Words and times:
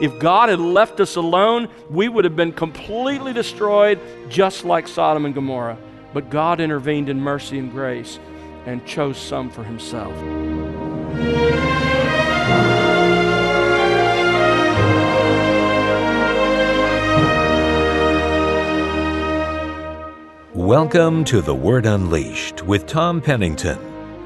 If 0.00 0.18
God 0.18 0.48
had 0.48 0.60
left 0.60 0.98
us 1.00 1.16
alone, 1.16 1.68
we 1.90 2.08
would 2.08 2.24
have 2.24 2.34
been 2.34 2.52
completely 2.52 3.34
destroyed, 3.34 4.00
just 4.30 4.64
like 4.64 4.88
Sodom 4.88 5.26
and 5.26 5.34
Gomorrah. 5.34 5.76
But 6.14 6.30
God 6.30 6.58
intervened 6.58 7.10
in 7.10 7.20
mercy 7.20 7.58
and 7.58 7.70
grace 7.70 8.18
and 8.64 8.86
chose 8.86 9.18
some 9.18 9.50
for 9.50 9.62
himself. 9.62 10.16
Welcome 20.54 21.24
to 21.24 21.42
The 21.42 21.54
Word 21.54 21.84
Unleashed 21.84 22.62
with 22.62 22.86
Tom 22.86 23.20
Pennington. 23.20 23.78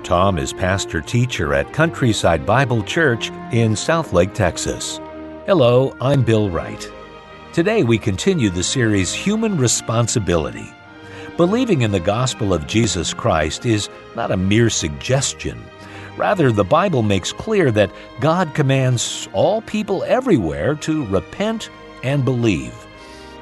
Tom 0.05 0.39
is 0.39 0.53
pastor 0.53 1.01
teacher 1.01 1.53
at 1.53 1.73
Countryside 1.73 2.47
Bible 2.47 2.85
Church 2.85 3.31
in 3.51 3.73
Southlake, 3.73 4.35
Texas. 4.35 5.01
Hello, 5.47 5.95
I'm 6.01 6.23
Bill 6.23 6.49
Wright. 6.49 6.91
Today 7.53 7.83
we 7.83 7.99
continue 7.99 8.49
the 8.49 8.63
series 8.63 9.13
Human 9.13 9.59
Responsibility. 9.59 10.73
Believing 11.37 11.83
in 11.83 11.93
the 11.93 12.01
gospel 12.01 12.55
of 12.55 12.67
Jesus 12.67 13.13
Christ 13.13 13.67
is 13.67 13.91
not 14.17 14.31
a 14.31 14.39
mere 14.39 14.71
suggestion. 14.71 15.63
Rather, 16.17 16.51
the 16.51 16.65
Bible 16.65 17.03
makes 17.03 17.31
clear 17.31 17.71
that 17.73 17.93
God 18.21 18.55
commands 18.55 19.29
all 19.35 19.61
people 19.61 20.03
everywhere 20.05 20.77
to 20.77 21.05
repent 21.09 21.69
and 22.03 22.25
believe. 22.25 22.75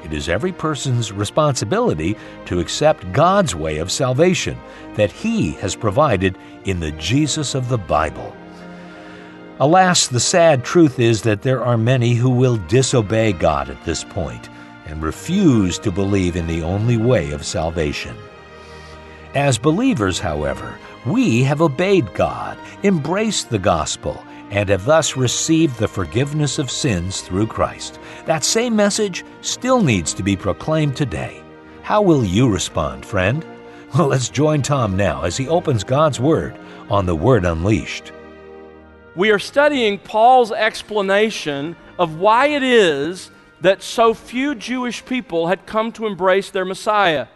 It 0.03 0.11
is 0.11 0.27
every 0.27 0.51
person's 0.51 1.13
responsibility 1.13 2.17
to 2.47 2.59
accept 2.59 3.13
God's 3.13 3.55
way 3.55 3.77
of 3.77 3.89
salvation 3.89 4.57
that 4.95 5.13
He 5.13 5.51
has 5.53 5.73
provided 5.73 6.37
in 6.65 6.81
the 6.81 6.91
Jesus 6.91 7.55
of 7.55 7.69
the 7.69 7.77
Bible. 7.77 8.35
Alas, 9.59 10.07
the 10.07 10.19
sad 10.19 10.65
truth 10.65 10.99
is 10.99 11.21
that 11.21 11.43
there 11.43 11.63
are 11.63 11.77
many 11.77 12.15
who 12.15 12.29
will 12.31 12.57
disobey 12.57 13.33
God 13.33 13.69
at 13.69 13.85
this 13.85 14.03
point 14.03 14.49
and 14.87 15.03
refuse 15.03 15.77
to 15.79 15.91
believe 15.91 16.35
in 16.35 16.47
the 16.47 16.63
only 16.63 16.97
way 16.97 17.31
of 17.31 17.45
salvation. 17.45 18.17
As 19.35 19.59
believers, 19.59 20.17
however, 20.17 20.79
we 21.05 21.43
have 21.43 21.61
obeyed 21.61 22.11
God, 22.15 22.57
embraced 22.83 23.51
the 23.51 23.59
gospel, 23.59 24.23
and 24.49 24.69
have 24.69 24.85
thus 24.85 25.15
received 25.15 25.77
the 25.77 25.87
forgiveness 25.87 26.57
of 26.57 26.71
sins 26.71 27.21
through 27.21 27.47
Christ. 27.47 27.99
That 28.25 28.43
same 28.43 28.75
message 28.75 29.23
still 29.41 29.83
needs 29.83 30.13
to 30.15 30.23
be 30.23 30.35
proclaimed 30.35 30.95
today. 30.95 31.43
How 31.83 32.01
will 32.01 32.25
you 32.25 32.49
respond, 32.49 33.05
friend? 33.05 33.45
Well, 33.95 34.07
let's 34.07 34.29
join 34.29 34.63
Tom 34.63 34.97
now 34.97 35.21
as 35.21 35.37
he 35.37 35.47
opens 35.47 35.83
God's 35.83 36.19
Word 36.19 36.57
on 36.89 37.05
the 37.05 37.15
Word 37.15 37.45
Unleashed. 37.45 38.11
We 39.15 39.29
are 39.31 39.39
studying 39.39 39.99
Paul's 39.99 40.51
explanation 40.51 41.75
of 41.99 42.19
why 42.19 42.47
it 42.47 42.63
is 42.63 43.29
that 43.61 43.83
so 43.83 44.13
few 44.13 44.55
Jewish 44.55 45.05
people 45.05 45.47
had 45.47 45.65
come 45.65 45.91
to 45.93 46.07
embrace 46.07 46.49
their 46.49 46.65
Messiah. 46.65 47.27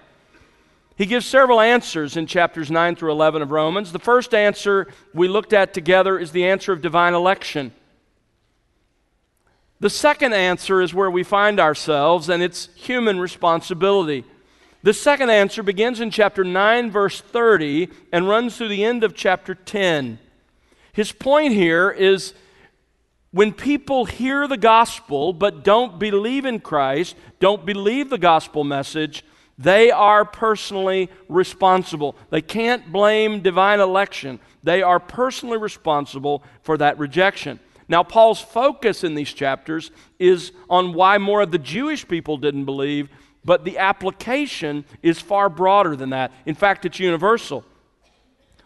He 0.98 1.06
gives 1.06 1.28
several 1.28 1.62
answers 1.62 2.18
in 2.18 2.26
chapters 2.26 2.72
9 2.72 2.96
through 2.96 3.12
11 3.12 3.44
of 3.44 3.52
Romans. 3.52 3.92
The 3.92 4.00
first 4.00 4.34
answer 4.34 4.88
we 5.14 5.28
looked 5.28 5.54
at 5.54 5.74
together 5.74 6.18
is 6.18 6.32
the 6.32 6.46
answer 6.46 6.74
of 6.74 6.82
divine 6.82 7.14
election. 7.14 7.72
The 9.80 9.92
second 9.92 10.34
answer 10.34 10.82
is 10.82 10.96
where 10.96 11.12
we 11.12 11.24
find 11.24 11.60
ourselves, 11.60 12.30
and 12.30 12.42
it's 12.42 12.70
human 12.74 13.20
responsibility. 13.20 14.26
The 14.82 14.94
second 14.94 15.30
answer 15.30 15.62
begins 15.62 16.00
in 16.00 16.10
chapter 16.10 16.44
9, 16.44 16.90
verse 16.90 17.22
30, 17.22 17.90
and 18.12 18.28
runs 18.28 18.58
through 18.58 18.70
the 18.70 18.84
end 18.84 19.04
of 19.04 19.14
chapter 19.14 19.54
10. 19.54 20.18
His 20.98 21.12
point 21.12 21.54
here 21.54 21.92
is 21.92 22.34
when 23.30 23.54
people 23.54 24.06
hear 24.06 24.48
the 24.48 24.58
gospel 24.58 25.32
but 25.32 25.64
don't 25.64 26.00
believe 26.00 26.44
in 26.44 26.60
Christ, 26.60 27.16
don't 27.40 27.64
believe 27.64 28.10
the 28.10 28.18
gospel 28.18 28.64
message, 28.64 29.24
they 29.60 29.92
are 29.92 30.26
personally 30.26 31.12
responsible. 31.30 32.16
They 32.32 32.42
can't 32.42 32.92
blame 32.92 33.42
divine 33.42 33.80
election. 33.80 34.40
They 34.64 34.82
are 34.82 35.00
personally 35.00 35.60
responsible 35.60 36.44
for 36.64 36.80
that 36.80 36.98
rejection. 36.98 37.60
Now, 37.88 38.02
Paul's 38.02 38.42
focus 38.42 39.04
in 39.04 39.14
these 39.14 39.32
chapters 39.32 39.92
is 40.18 40.52
on 40.68 40.94
why 40.94 41.20
more 41.20 41.42
of 41.42 41.52
the 41.52 41.60
Jewish 41.60 42.08
people 42.08 42.38
didn't 42.38 42.66
believe, 42.66 43.10
but 43.46 43.66
the 43.66 43.78
application 43.78 44.84
is 45.04 45.20
far 45.20 45.48
broader 45.48 45.96
than 45.96 46.10
that. 46.10 46.32
In 46.48 46.56
fact, 46.56 46.86
it's 46.86 47.00
universal. 47.00 47.64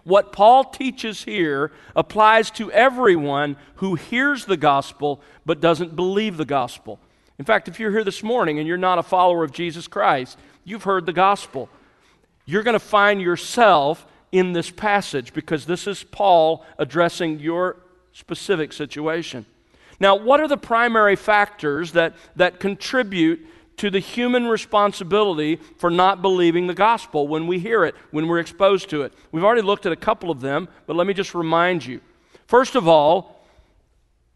What 0.03 0.31
Paul 0.31 0.65
teaches 0.65 1.23
here 1.23 1.71
applies 1.95 2.49
to 2.51 2.71
everyone 2.71 3.55
who 3.75 3.95
hears 3.95 4.45
the 4.45 4.57
gospel 4.57 5.21
but 5.45 5.61
doesn't 5.61 5.95
believe 5.95 6.37
the 6.37 6.45
gospel. 6.45 6.99
In 7.37 7.45
fact, 7.45 7.67
if 7.67 7.79
you're 7.79 7.91
here 7.91 8.03
this 8.03 8.23
morning 8.23 8.59
and 8.59 8.67
you're 8.67 8.77
not 8.77 8.99
a 8.99 9.03
follower 9.03 9.43
of 9.43 9.51
Jesus 9.51 9.87
Christ, 9.87 10.37
You've 10.63 10.83
heard 10.83 11.05
the 11.05 11.13
gospel. 11.13 11.69
You're 12.45 12.63
going 12.63 12.73
to 12.73 12.79
find 12.79 13.21
yourself 13.21 14.05
in 14.31 14.53
this 14.53 14.69
passage 14.69 15.33
because 15.33 15.65
this 15.65 15.87
is 15.87 16.03
Paul 16.03 16.65
addressing 16.77 17.39
your 17.39 17.77
specific 18.13 18.73
situation. 18.73 19.45
Now, 19.99 20.15
what 20.15 20.39
are 20.39 20.47
the 20.47 20.57
primary 20.57 21.15
factors 21.15 21.91
that, 21.93 22.15
that 22.35 22.59
contribute 22.59 23.45
to 23.77 23.89
the 23.89 23.99
human 23.99 24.47
responsibility 24.47 25.57
for 25.77 25.89
not 25.89 26.21
believing 26.21 26.67
the 26.67 26.73
gospel 26.73 27.27
when 27.27 27.47
we 27.47 27.59
hear 27.59 27.83
it, 27.83 27.95
when 28.11 28.27
we're 28.27 28.39
exposed 28.39 28.89
to 28.89 29.01
it? 29.01 29.13
We've 29.31 29.43
already 29.43 29.61
looked 29.61 29.85
at 29.85 29.91
a 29.91 29.97
couple 29.97 30.29
of 30.29 30.41
them, 30.41 30.67
but 30.85 30.95
let 30.95 31.07
me 31.07 31.13
just 31.13 31.33
remind 31.33 31.85
you. 31.85 32.01
First 32.47 32.75
of 32.75 32.87
all, 32.87 33.41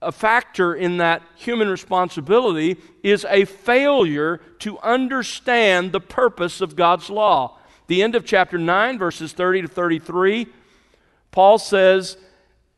a 0.02 0.12
factor 0.12 0.76
in 0.76 0.98
that 0.98 1.22
human 1.36 1.68
responsibility 1.68 2.78
is 3.04 3.26
a 3.30 3.46
failure 3.46 4.40
to 4.60 4.78
understand 4.80 5.92
the 5.92 6.00
purpose 6.00 6.62
of 6.62 6.76
God's 6.76 7.10
law. 7.10 7.58
The 7.88 8.02
end 8.04 8.16
of 8.16 8.26
chapter 8.26 8.58
9, 8.58 8.98
verses 8.98 9.34
30 9.34 9.64
to 9.64 9.68
33, 9.68 10.48
Paul 11.32 11.58
says 11.58 12.18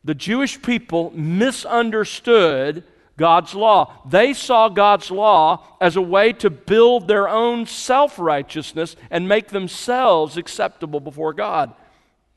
the 0.04 0.14
Jewish 0.14 0.60
people 0.62 1.12
misunderstood 1.14 2.84
God's 3.18 3.54
law. 3.54 3.92
They 4.08 4.32
saw 4.32 4.70
God's 4.70 5.10
law 5.10 5.66
as 5.80 5.96
a 5.96 6.00
way 6.00 6.32
to 6.34 6.48
build 6.48 7.06
their 7.06 7.28
own 7.28 7.66
self 7.66 8.18
righteousness 8.18 8.96
and 9.10 9.28
make 9.28 9.48
themselves 9.48 10.38
acceptable 10.38 11.00
before 11.00 11.34
God. 11.34 11.74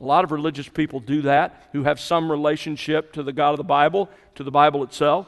A 0.01 0.03
lot 0.03 0.25
of 0.25 0.31
religious 0.31 0.67
people 0.67 0.99
do 0.99 1.21
that 1.21 1.69
who 1.71 1.83
have 1.83 1.99
some 1.99 2.29
relationship 2.29 3.13
to 3.13 3.23
the 3.23 3.31
God 3.31 3.51
of 3.51 3.57
the 3.57 3.63
Bible, 3.63 4.09
to 4.35 4.43
the 4.43 4.51
Bible 4.51 4.83
itself. 4.83 5.27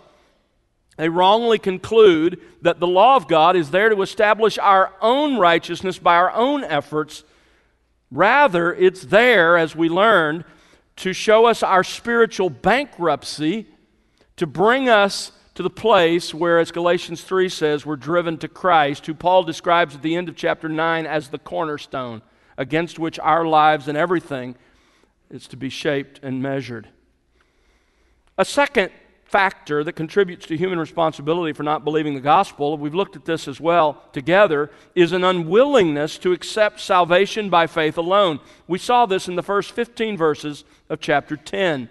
They 0.97 1.09
wrongly 1.09 1.59
conclude 1.59 2.41
that 2.61 2.79
the 2.79 2.87
law 2.87 3.15
of 3.15 3.27
God 3.27 3.55
is 3.55 3.71
there 3.71 3.89
to 3.89 4.01
establish 4.01 4.57
our 4.57 4.93
own 5.01 5.37
righteousness 5.37 5.99
by 5.99 6.15
our 6.15 6.31
own 6.31 6.63
efforts. 6.63 7.23
Rather, 8.11 8.73
it's 8.73 9.03
there, 9.03 9.57
as 9.57 9.75
we 9.75 9.89
learned, 9.89 10.43
to 10.97 11.13
show 11.13 11.45
us 11.45 11.63
our 11.63 11.83
spiritual 11.83 12.49
bankruptcy, 12.49 13.67
to 14.35 14.47
bring 14.47 14.89
us 14.89 15.31
to 15.55 15.63
the 15.63 15.69
place 15.69 16.33
where, 16.33 16.59
as 16.59 16.71
Galatians 16.71 17.21
3 17.21 17.47
says, 17.49 17.85
we're 17.85 17.95
driven 17.95 18.37
to 18.39 18.47
Christ, 18.47 19.05
who 19.05 19.13
Paul 19.13 19.43
describes 19.43 19.95
at 19.95 20.01
the 20.01 20.15
end 20.15 20.27
of 20.27 20.35
chapter 20.35 20.67
9 20.67 21.05
as 21.05 21.29
the 21.29 21.37
cornerstone 21.37 22.21
against 22.57 22.99
which 22.99 23.19
our 23.19 23.45
lives 23.45 23.87
and 23.87 23.97
everything 23.97 24.55
is 25.29 25.47
to 25.47 25.57
be 25.57 25.69
shaped 25.69 26.19
and 26.23 26.41
measured. 26.41 26.89
A 28.37 28.45
second 28.45 28.91
factor 29.25 29.83
that 29.83 29.93
contributes 29.93 30.45
to 30.45 30.57
human 30.57 30.77
responsibility 30.77 31.53
for 31.53 31.63
not 31.63 31.83
believing 31.83 32.13
the 32.13 32.21
gospel, 32.21 32.77
we've 32.77 32.93
looked 32.93 33.15
at 33.15 33.25
this 33.25 33.47
as 33.47 33.59
well 33.59 34.03
together, 34.11 34.69
is 34.93 35.11
an 35.11 35.23
unwillingness 35.23 36.19
to 36.19 36.31
accept 36.31 36.79
salvation 36.79 37.49
by 37.49 37.65
faith 37.65 37.97
alone. 37.97 38.39
We 38.67 38.77
saw 38.77 39.07
this 39.07 39.27
in 39.27 39.35
the 39.35 39.41
first 39.41 39.71
15 39.71 40.17
verses 40.17 40.63
of 40.89 40.99
chapter 40.99 41.35
10 41.35 41.89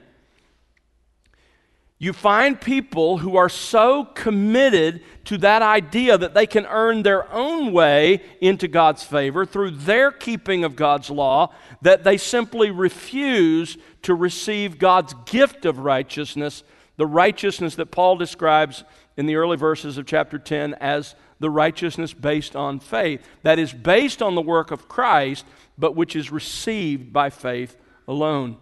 you 2.02 2.12
find 2.12 2.60
people 2.60 3.18
who 3.18 3.36
are 3.36 3.48
so 3.48 4.04
committed 4.04 5.02
to 5.24 5.38
that 5.38 5.62
idea 5.62 6.18
that 6.18 6.34
they 6.34 6.48
can 6.48 6.66
earn 6.66 7.04
their 7.04 7.32
own 7.32 7.72
way 7.72 8.20
into 8.40 8.66
God's 8.66 9.04
favor 9.04 9.46
through 9.46 9.70
their 9.70 10.10
keeping 10.10 10.64
of 10.64 10.74
God's 10.74 11.10
law 11.10 11.54
that 11.80 12.02
they 12.02 12.16
simply 12.16 12.72
refuse 12.72 13.78
to 14.02 14.16
receive 14.16 14.80
God's 14.80 15.14
gift 15.26 15.64
of 15.64 15.78
righteousness, 15.78 16.64
the 16.96 17.06
righteousness 17.06 17.76
that 17.76 17.92
Paul 17.92 18.16
describes 18.16 18.82
in 19.16 19.26
the 19.26 19.36
early 19.36 19.56
verses 19.56 19.96
of 19.96 20.04
chapter 20.04 20.40
10 20.40 20.74
as 20.80 21.14
the 21.38 21.50
righteousness 21.50 22.12
based 22.12 22.56
on 22.56 22.80
faith. 22.80 23.24
That 23.44 23.60
is 23.60 23.72
based 23.72 24.20
on 24.20 24.34
the 24.34 24.42
work 24.42 24.72
of 24.72 24.88
Christ, 24.88 25.46
but 25.78 25.94
which 25.94 26.16
is 26.16 26.32
received 26.32 27.12
by 27.12 27.30
faith 27.30 27.76
alone. 28.08 28.56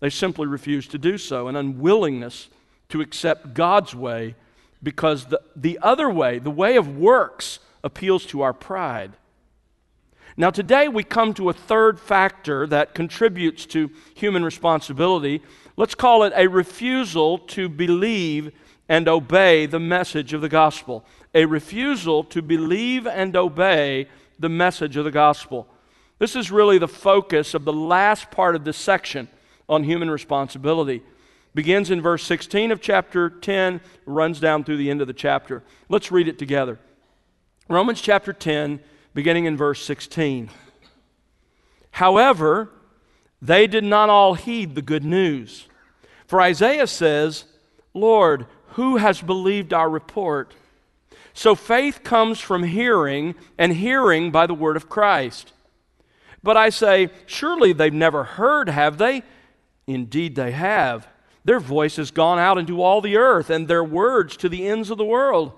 They 0.00 0.10
simply 0.10 0.48
refuse 0.48 0.88
to 0.88 0.98
do 0.98 1.18
so, 1.18 1.46
an 1.46 1.54
unwillingness 1.54 2.48
to 2.94 3.00
accept 3.00 3.54
God's 3.54 3.92
way 3.92 4.36
because 4.80 5.24
the, 5.24 5.40
the 5.56 5.80
other 5.82 6.08
way, 6.08 6.38
the 6.38 6.48
way 6.48 6.76
of 6.76 6.96
works, 6.96 7.58
appeals 7.82 8.24
to 8.26 8.42
our 8.42 8.52
pride. 8.52 9.14
Now, 10.36 10.50
today 10.50 10.86
we 10.86 11.02
come 11.02 11.34
to 11.34 11.48
a 11.48 11.52
third 11.52 11.98
factor 11.98 12.68
that 12.68 12.94
contributes 12.94 13.66
to 13.66 13.90
human 14.14 14.44
responsibility. 14.44 15.42
Let's 15.76 15.96
call 15.96 16.22
it 16.22 16.32
a 16.36 16.46
refusal 16.46 17.38
to 17.38 17.68
believe 17.68 18.52
and 18.88 19.08
obey 19.08 19.66
the 19.66 19.80
message 19.80 20.32
of 20.32 20.40
the 20.40 20.48
gospel. 20.48 21.04
A 21.34 21.46
refusal 21.46 22.22
to 22.22 22.42
believe 22.42 23.08
and 23.08 23.34
obey 23.34 24.06
the 24.38 24.48
message 24.48 24.96
of 24.96 25.04
the 25.04 25.10
gospel. 25.10 25.66
This 26.20 26.36
is 26.36 26.52
really 26.52 26.78
the 26.78 26.86
focus 26.86 27.54
of 27.54 27.64
the 27.64 27.72
last 27.72 28.30
part 28.30 28.54
of 28.54 28.64
this 28.64 28.76
section 28.76 29.26
on 29.68 29.82
human 29.82 30.12
responsibility. 30.12 31.02
Begins 31.54 31.90
in 31.90 32.02
verse 32.02 32.24
16 32.24 32.72
of 32.72 32.80
chapter 32.80 33.30
10, 33.30 33.80
runs 34.06 34.40
down 34.40 34.64
through 34.64 34.78
the 34.78 34.90
end 34.90 35.00
of 35.00 35.06
the 35.06 35.12
chapter. 35.12 35.62
Let's 35.88 36.10
read 36.10 36.26
it 36.26 36.38
together. 36.38 36.80
Romans 37.68 38.00
chapter 38.00 38.32
10, 38.32 38.80
beginning 39.14 39.44
in 39.44 39.56
verse 39.56 39.84
16. 39.84 40.50
However, 41.92 42.70
they 43.40 43.68
did 43.68 43.84
not 43.84 44.10
all 44.10 44.34
heed 44.34 44.74
the 44.74 44.82
good 44.82 45.04
news. 45.04 45.68
For 46.26 46.40
Isaiah 46.40 46.88
says, 46.88 47.44
Lord, 47.92 48.46
who 48.70 48.96
has 48.96 49.22
believed 49.22 49.72
our 49.72 49.88
report? 49.88 50.54
So 51.34 51.54
faith 51.54 52.02
comes 52.02 52.40
from 52.40 52.64
hearing, 52.64 53.36
and 53.56 53.72
hearing 53.72 54.32
by 54.32 54.46
the 54.46 54.54
word 54.54 54.76
of 54.76 54.88
Christ. 54.88 55.52
But 56.42 56.56
I 56.56 56.70
say, 56.70 57.10
surely 57.26 57.72
they've 57.72 57.92
never 57.92 58.24
heard, 58.24 58.68
have 58.68 58.98
they? 58.98 59.22
Indeed, 59.86 60.34
they 60.34 60.50
have. 60.50 61.06
Their 61.44 61.60
voice 61.60 61.96
has 61.96 62.10
gone 62.10 62.38
out 62.38 62.58
into 62.58 62.82
all 62.82 63.00
the 63.00 63.16
earth, 63.16 63.50
and 63.50 63.68
their 63.68 63.84
words 63.84 64.36
to 64.38 64.48
the 64.48 64.66
ends 64.66 64.90
of 64.90 64.98
the 64.98 65.04
world. 65.04 65.52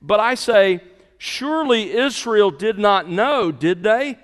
But 0.00 0.20
I 0.20 0.34
say, 0.34 0.80
surely 1.18 1.92
Israel 1.92 2.50
did 2.50 2.78
not 2.78 3.08
know, 3.08 3.50
did 3.50 3.82
they? 3.82 4.18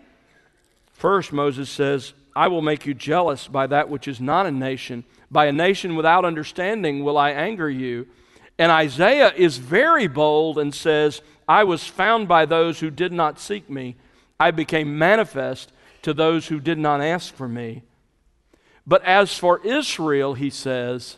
First, 0.93 1.33
Moses 1.33 1.69
says, 1.69 2.15
I 2.35 2.49
will 2.49 2.63
make 2.63 2.87
you 2.87 2.95
jealous 2.95 3.49
by 3.49 3.67
that 3.67 3.89
which 3.89 4.07
is 4.07 4.21
not 4.21 4.47
a 4.47 4.51
nation. 4.51 5.05
By 5.31 5.47
a 5.47 5.53
nation 5.53 5.97
without 5.97 6.25
understanding 6.25 7.03
will 7.03 7.19
I 7.19 7.31
anger 7.31 7.69
you. 7.69 8.07
And 8.59 8.71
Isaiah 8.71 9.33
is 9.35 9.59
very 9.59 10.07
bold 10.07 10.59
and 10.59 10.75
says, 10.75 11.21
I 11.49 11.65
was 11.65 11.87
found 11.87 12.29
by 12.29 12.47
those 12.47 12.81
who 12.81 12.91
did 12.91 13.13
not 13.13 13.41
seek 13.41 13.69
me. 13.69 13.97
I 14.39 14.51
became 14.51 14.99
manifest 14.99 15.73
to 16.03 16.15
those 16.15 16.47
who 16.49 16.61
did 16.61 16.79
not 16.79 17.01
ask 17.01 17.35
for 17.35 17.49
me. 17.49 17.83
But 18.87 19.05
as 19.05 19.37
for 19.37 19.65
Israel, 19.67 20.35
he 20.35 20.51
says, 20.51 21.17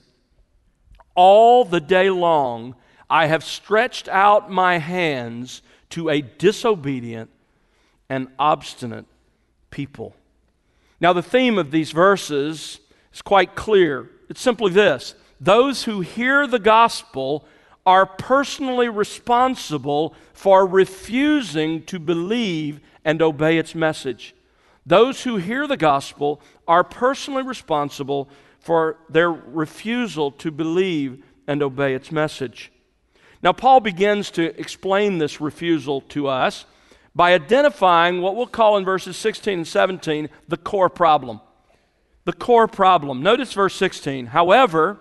all 1.14 1.64
the 1.64 1.80
day 1.80 2.10
long 2.10 2.76
I 3.10 3.26
have 3.26 3.42
stretched 3.42 4.08
out 4.08 4.50
my 4.50 4.78
hands 4.78 5.62
to 5.90 6.10
a 6.10 6.20
disobedient 6.20 7.30
and 8.08 8.28
obstinate 8.38 9.06
people. 9.70 10.14
Now, 11.00 11.12
the 11.12 11.22
theme 11.22 11.58
of 11.58 11.70
these 11.70 11.90
verses 11.90 12.80
is 13.12 13.22
quite 13.22 13.54
clear. 13.54 14.10
It's 14.28 14.40
simply 14.40 14.72
this 14.72 15.14
those 15.40 15.84
who 15.84 16.00
hear 16.00 16.46
the 16.46 16.58
gospel 16.58 17.46
are 17.86 18.04
personally 18.04 18.88
responsible 18.88 20.14
for 20.34 20.66
refusing 20.66 21.82
to 21.84 21.98
believe 21.98 22.80
and 23.04 23.22
obey 23.22 23.56
its 23.56 23.74
message. 23.74 24.34
Those 24.88 25.24
who 25.24 25.36
hear 25.36 25.66
the 25.66 25.76
gospel 25.76 26.40
are 26.66 26.82
personally 26.82 27.42
responsible 27.42 28.30
for 28.58 28.96
their 29.10 29.30
refusal 29.30 30.30
to 30.32 30.50
believe 30.50 31.22
and 31.46 31.62
obey 31.62 31.92
its 31.94 32.10
message. 32.10 32.72
Now, 33.42 33.52
Paul 33.52 33.80
begins 33.80 34.30
to 34.32 34.58
explain 34.58 35.18
this 35.18 35.42
refusal 35.42 36.00
to 36.16 36.26
us 36.28 36.64
by 37.14 37.34
identifying 37.34 38.22
what 38.22 38.34
we'll 38.34 38.46
call 38.46 38.78
in 38.78 38.84
verses 38.86 39.18
16 39.18 39.58
and 39.58 39.68
17 39.68 40.30
the 40.48 40.56
core 40.56 40.88
problem. 40.88 41.42
The 42.24 42.32
core 42.32 42.66
problem. 42.66 43.22
Notice 43.22 43.52
verse 43.52 43.74
16. 43.74 44.26
However, 44.26 45.00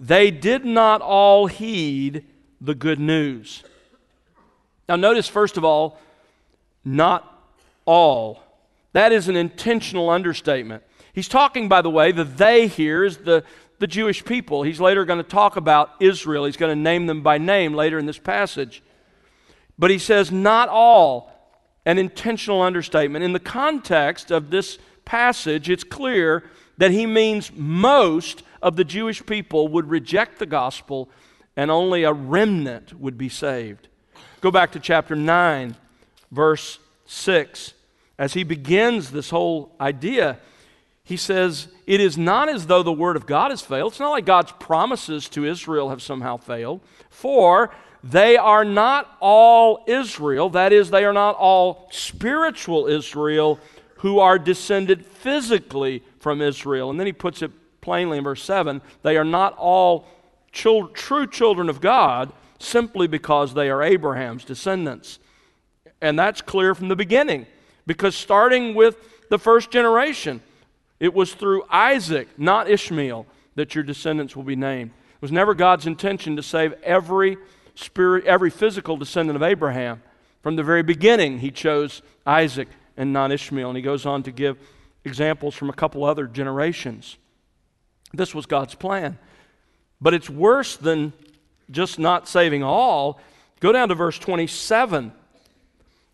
they 0.00 0.30
did 0.30 0.64
not 0.64 1.02
all 1.02 1.48
heed 1.48 2.24
the 2.62 2.74
good 2.74 2.98
news. 2.98 3.62
Now, 4.88 4.96
notice 4.96 5.28
first 5.28 5.58
of 5.58 5.64
all, 5.64 5.98
not 6.82 7.30
all. 7.84 8.45
That 8.96 9.12
is 9.12 9.28
an 9.28 9.36
intentional 9.36 10.08
understatement. 10.08 10.82
He's 11.12 11.28
talking, 11.28 11.68
by 11.68 11.82
the 11.82 11.90
way, 11.90 12.12
the 12.12 12.24
they 12.24 12.66
here 12.66 13.04
is 13.04 13.18
the, 13.18 13.44
the 13.78 13.86
Jewish 13.86 14.24
people. 14.24 14.62
He's 14.62 14.80
later 14.80 15.04
going 15.04 15.22
to 15.22 15.22
talk 15.22 15.56
about 15.56 15.90
Israel. 16.00 16.46
He's 16.46 16.56
going 16.56 16.74
to 16.74 16.82
name 16.82 17.06
them 17.06 17.20
by 17.20 17.36
name 17.36 17.74
later 17.74 17.98
in 17.98 18.06
this 18.06 18.16
passage. 18.16 18.82
But 19.78 19.90
he 19.90 19.98
says, 19.98 20.32
not 20.32 20.70
all, 20.70 21.30
an 21.84 21.98
intentional 21.98 22.62
understatement. 22.62 23.22
In 23.22 23.34
the 23.34 23.38
context 23.38 24.30
of 24.30 24.48
this 24.48 24.78
passage, 25.04 25.68
it's 25.68 25.84
clear 25.84 26.44
that 26.78 26.90
he 26.90 27.04
means 27.04 27.52
most 27.52 28.44
of 28.62 28.76
the 28.76 28.84
Jewish 28.84 29.26
people 29.26 29.68
would 29.68 29.90
reject 29.90 30.38
the 30.38 30.46
gospel 30.46 31.10
and 31.54 31.70
only 31.70 32.04
a 32.04 32.14
remnant 32.14 32.98
would 32.98 33.18
be 33.18 33.28
saved. 33.28 33.88
Go 34.40 34.50
back 34.50 34.72
to 34.72 34.80
chapter 34.80 35.14
9, 35.14 35.76
verse 36.30 36.78
6. 37.04 37.74
As 38.18 38.34
he 38.34 38.44
begins 38.44 39.10
this 39.10 39.30
whole 39.30 39.74
idea, 39.80 40.38
he 41.04 41.16
says, 41.16 41.68
It 41.86 42.00
is 42.00 42.16
not 42.16 42.48
as 42.48 42.66
though 42.66 42.82
the 42.82 42.92
word 42.92 43.16
of 43.16 43.26
God 43.26 43.50
has 43.50 43.60
failed. 43.62 43.92
It's 43.92 44.00
not 44.00 44.10
like 44.10 44.24
God's 44.24 44.52
promises 44.52 45.28
to 45.30 45.44
Israel 45.44 45.90
have 45.90 46.02
somehow 46.02 46.36
failed. 46.36 46.80
For 47.10 47.70
they 48.02 48.36
are 48.36 48.64
not 48.64 49.16
all 49.20 49.84
Israel, 49.86 50.50
that 50.50 50.72
is, 50.72 50.90
they 50.90 51.04
are 51.04 51.12
not 51.12 51.36
all 51.36 51.88
spiritual 51.90 52.86
Israel 52.86 53.58
who 53.98 54.18
are 54.18 54.38
descended 54.38 55.04
physically 55.04 56.02
from 56.18 56.40
Israel. 56.40 56.90
And 56.90 56.98
then 56.98 57.06
he 57.06 57.12
puts 57.12 57.42
it 57.42 57.50
plainly 57.80 58.18
in 58.18 58.24
verse 58.24 58.42
7 58.42 58.82
they 59.02 59.16
are 59.16 59.24
not 59.24 59.56
all 59.56 60.06
chil- 60.50 60.88
true 60.88 61.26
children 61.26 61.68
of 61.68 61.80
God 61.80 62.32
simply 62.58 63.06
because 63.06 63.54
they 63.54 63.70
are 63.70 63.82
Abraham's 63.82 64.44
descendants. 64.44 65.18
And 66.00 66.18
that's 66.18 66.42
clear 66.42 66.74
from 66.74 66.88
the 66.88 66.96
beginning, 66.96 67.46
because 67.86 68.14
starting 68.14 68.74
with 68.74 68.96
the 69.28 69.38
first 69.38 69.70
generation, 69.70 70.40
it 70.98 71.14
was 71.14 71.34
through 71.34 71.64
Isaac, 71.70 72.28
not 72.38 72.70
Ishmael, 72.70 73.26
that 73.54 73.74
your 73.74 73.84
descendants 73.84 74.34
will 74.34 74.42
be 74.42 74.56
named. 74.56 74.90
It 74.90 75.22
was 75.22 75.32
never 75.32 75.54
God's 75.54 75.86
intention 75.86 76.36
to 76.36 76.42
save 76.42 76.74
every 76.82 77.36
spirit, 77.74 78.24
every 78.24 78.50
physical 78.50 78.96
descendant 78.96 79.36
of 79.36 79.42
Abraham. 79.42 80.02
From 80.42 80.56
the 80.56 80.62
very 80.62 80.82
beginning, 80.82 81.40
he 81.40 81.50
chose 81.50 82.02
Isaac 82.24 82.68
and 82.96 83.12
not 83.12 83.32
Ishmael. 83.32 83.68
And 83.68 83.76
he 83.76 83.82
goes 83.82 84.06
on 84.06 84.22
to 84.24 84.32
give 84.32 84.58
examples 85.04 85.54
from 85.54 85.70
a 85.70 85.72
couple 85.72 86.04
other 86.04 86.26
generations. 86.26 87.16
This 88.12 88.34
was 88.34 88.46
God's 88.46 88.74
plan. 88.74 89.18
But 90.00 90.14
it's 90.14 90.30
worse 90.30 90.76
than 90.76 91.12
just 91.70 91.98
not 91.98 92.28
saving 92.28 92.62
all. 92.62 93.20
Go 93.60 93.72
down 93.72 93.88
to 93.88 93.94
verse 93.94 94.18
27. 94.18 95.12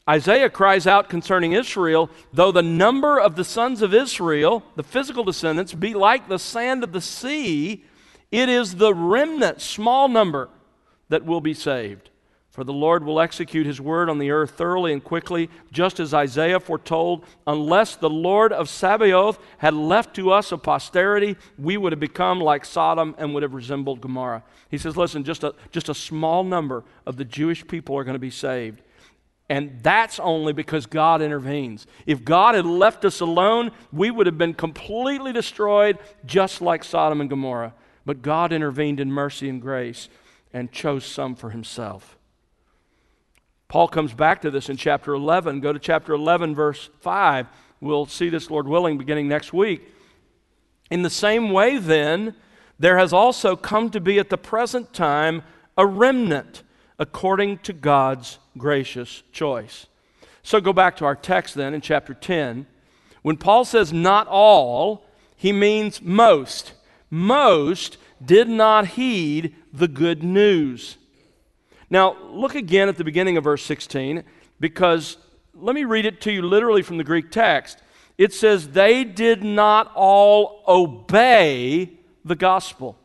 Isaiah 0.08 0.50
cries 0.50 0.86
out 0.86 1.08
concerning 1.08 1.52
Israel, 1.52 2.10
though 2.32 2.50
the 2.50 2.62
number 2.62 3.20
of 3.20 3.36
the 3.36 3.44
sons 3.44 3.82
of 3.82 3.94
Israel, 3.94 4.64
the 4.74 4.82
physical 4.82 5.22
descendants, 5.22 5.74
be 5.74 5.94
like 5.94 6.28
the 6.28 6.38
sand 6.38 6.82
of 6.82 6.92
the 6.92 7.00
sea, 7.00 7.84
it 8.32 8.48
is 8.48 8.76
the 8.76 8.94
remnant, 8.94 9.60
small 9.60 10.08
number, 10.08 10.48
that 11.08 11.24
will 11.24 11.40
be 11.40 11.54
saved. 11.54 12.10
For 12.50 12.64
the 12.64 12.72
Lord 12.72 13.04
will 13.04 13.20
execute 13.20 13.64
his 13.64 13.80
word 13.80 14.10
on 14.10 14.18
the 14.18 14.30
earth 14.30 14.50
thoroughly 14.50 14.92
and 14.92 15.02
quickly, 15.02 15.48
just 15.70 15.98
as 16.00 16.12
Isaiah 16.12 16.60
foretold. 16.60 17.24
Unless 17.46 17.96
the 17.96 18.10
Lord 18.10 18.52
of 18.52 18.68
Sabaoth 18.68 19.38
had 19.58 19.72
left 19.72 20.14
to 20.16 20.32
us 20.32 20.52
a 20.52 20.58
posterity, 20.58 21.36
we 21.56 21.78
would 21.78 21.92
have 21.92 22.00
become 22.00 22.40
like 22.40 22.66
Sodom 22.66 23.14
and 23.16 23.32
would 23.32 23.42
have 23.42 23.54
resembled 23.54 24.02
Gomorrah. 24.02 24.42
He 24.70 24.76
says, 24.76 24.98
listen, 24.98 25.24
just 25.24 25.44
a, 25.44 25.54
just 25.70 25.88
a 25.88 25.94
small 25.94 26.44
number 26.44 26.84
of 27.06 27.16
the 27.16 27.24
Jewish 27.24 27.66
people 27.66 27.96
are 27.96 28.04
going 28.04 28.16
to 28.16 28.18
be 28.18 28.30
saved. 28.30 28.82
And 29.52 29.82
that's 29.82 30.18
only 30.18 30.54
because 30.54 30.86
God 30.86 31.20
intervenes. 31.20 31.86
If 32.06 32.24
God 32.24 32.54
had 32.54 32.64
left 32.64 33.04
us 33.04 33.20
alone, 33.20 33.70
we 33.92 34.10
would 34.10 34.24
have 34.24 34.38
been 34.38 34.54
completely 34.54 35.30
destroyed, 35.30 35.98
just 36.24 36.62
like 36.62 36.82
Sodom 36.82 37.20
and 37.20 37.28
Gomorrah. 37.28 37.74
But 38.06 38.22
God 38.22 38.50
intervened 38.50 38.98
in 38.98 39.12
mercy 39.12 39.50
and 39.50 39.60
grace 39.60 40.08
and 40.54 40.72
chose 40.72 41.04
some 41.04 41.34
for 41.34 41.50
himself. 41.50 42.16
Paul 43.68 43.88
comes 43.88 44.14
back 44.14 44.40
to 44.40 44.50
this 44.50 44.70
in 44.70 44.78
chapter 44.78 45.12
11. 45.12 45.60
Go 45.60 45.74
to 45.74 45.78
chapter 45.78 46.14
11, 46.14 46.54
verse 46.54 46.88
5. 47.00 47.46
We'll 47.82 48.06
see 48.06 48.30
this, 48.30 48.50
Lord 48.50 48.66
willing, 48.66 48.96
beginning 48.96 49.28
next 49.28 49.52
week. 49.52 49.86
In 50.90 51.02
the 51.02 51.10
same 51.10 51.50
way, 51.50 51.76
then, 51.76 52.36
there 52.78 52.96
has 52.96 53.12
also 53.12 53.54
come 53.54 53.90
to 53.90 54.00
be 54.00 54.18
at 54.18 54.30
the 54.30 54.38
present 54.38 54.94
time 54.94 55.42
a 55.76 55.84
remnant 55.84 56.62
according 56.98 57.58
to 57.58 57.74
God's 57.74 58.38
gracious 58.56 59.22
choice. 59.32 59.86
So 60.42 60.60
go 60.60 60.72
back 60.72 60.96
to 60.96 61.04
our 61.04 61.16
text 61.16 61.54
then 61.54 61.74
in 61.74 61.80
chapter 61.80 62.14
10. 62.14 62.66
When 63.22 63.36
Paul 63.36 63.64
says 63.64 63.92
not 63.92 64.26
all, 64.28 65.06
he 65.36 65.52
means 65.52 66.02
most. 66.02 66.72
Most 67.10 67.96
did 68.24 68.48
not 68.48 68.88
heed 68.88 69.54
the 69.72 69.88
good 69.88 70.22
news. 70.22 70.96
Now, 71.90 72.16
look 72.30 72.54
again 72.54 72.88
at 72.88 72.96
the 72.96 73.04
beginning 73.04 73.36
of 73.36 73.44
verse 73.44 73.62
16, 73.64 74.24
because 74.58 75.18
let 75.54 75.74
me 75.74 75.84
read 75.84 76.06
it 76.06 76.20
to 76.22 76.32
you 76.32 76.42
literally 76.42 76.82
from 76.82 76.96
the 76.96 77.04
Greek 77.04 77.30
text. 77.30 77.78
It 78.16 78.32
says, 78.32 78.68
They 78.68 79.04
did 79.04 79.44
not 79.44 79.92
all 79.94 80.62
obey 80.66 81.90
the 82.24 82.34
gospel. 82.34 82.96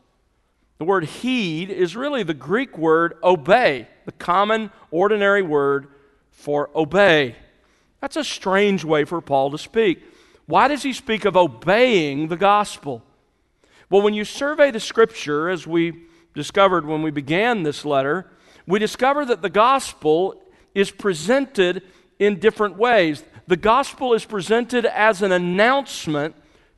The 0.78 0.84
word 0.84 1.04
heed 1.04 1.70
is 1.70 1.96
really 1.96 2.22
the 2.22 2.34
Greek 2.34 2.78
word 2.78 3.14
obey, 3.22 3.88
the 4.08 4.12
common, 4.12 4.70
ordinary 4.90 5.42
word 5.42 5.86
for 6.30 6.70
obey. 6.74 7.36
That's 8.00 8.16
a 8.16 8.24
strange 8.24 8.82
way 8.82 9.04
for 9.04 9.20
Paul 9.20 9.50
to 9.50 9.58
speak. 9.58 10.02
Why 10.46 10.66
does 10.66 10.82
he 10.82 10.94
speak 10.94 11.26
of 11.26 11.36
obeying 11.36 12.28
the 12.28 12.36
gospel? 12.38 13.02
Well, 13.90 14.00
when 14.00 14.14
you 14.14 14.24
survey 14.24 14.70
the 14.70 14.80
scripture, 14.80 15.50
as 15.50 15.66
we 15.66 16.04
discovered 16.34 16.86
when 16.86 17.02
we 17.02 17.10
began 17.10 17.64
this 17.64 17.84
letter, 17.84 18.30
we 18.66 18.78
discover 18.78 19.26
that 19.26 19.42
the 19.42 19.50
gospel 19.50 20.40
is 20.74 20.90
presented 20.90 21.82
in 22.18 22.40
different 22.40 22.78
ways. 22.78 23.22
The 23.46 23.58
gospel 23.58 24.14
is 24.14 24.24
presented 24.24 24.86
as 24.86 25.20
an 25.20 25.32
announcement 25.32 26.34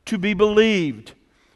to 0.06 0.18
be 0.18 0.34
believed. 0.34 1.12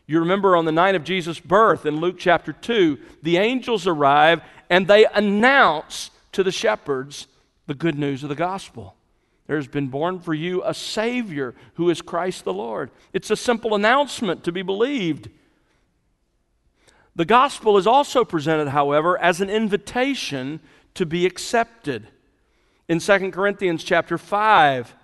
You 0.06 0.20
remember 0.20 0.54
on 0.56 0.64
the 0.64 0.72
night 0.72 0.94
of 0.94 1.04
Jesus' 1.04 1.40
birth 1.40 1.86
in 1.86 2.00
Luke 2.00 2.16
chapter 2.18 2.52
2, 2.52 2.98
the 3.22 3.38
angels 3.38 3.86
arrive 3.86 4.42
and 4.68 4.86
they 4.86 5.06
announce 5.06 6.10
to 6.32 6.42
the 6.42 6.52
shepherds 6.52 7.26
the 7.66 7.74
good 7.74 7.98
news 7.98 8.22
of 8.22 8.28
the 8.28 8.34
gospel. 8.34 8.96
There 9.46 9.56
has 9.56 9.66
been 9.66 9.88
born 9.88 10.20
for 10.20 10.34
you 10.34 10.62
a 10.64 10.74
Savior 10.74 11.54
who 11.74 11.90
is 11.90 12.02
Christ 12.02 12.44
the 12.44 12.52
Lord. 12.52 12.90
It's 13.12 13.30
a 13.30 13.36
simple 13.36 13.74
announcement 13.74 14.44
to 14.44 14.52
be 14.52 14.62
believed. 14.62 15.30
The 17.16 17.24
gospel 17.24 17.78
is 17.78 17.86
also 17.86 18.24
presented, 18.24 18.68
however, 18.68 19.18
as 19.18 19.40
an 19.40 19.50
invitation 19.50 20.60
to 20.94 21.06
be 21.06 21.26
accepted. 21.26 22.08
In 22.88 22.98
2 22.98 23.30
Corinthians 23.30 23.84
chapter 23.84 24.18
5, 24.18 24.94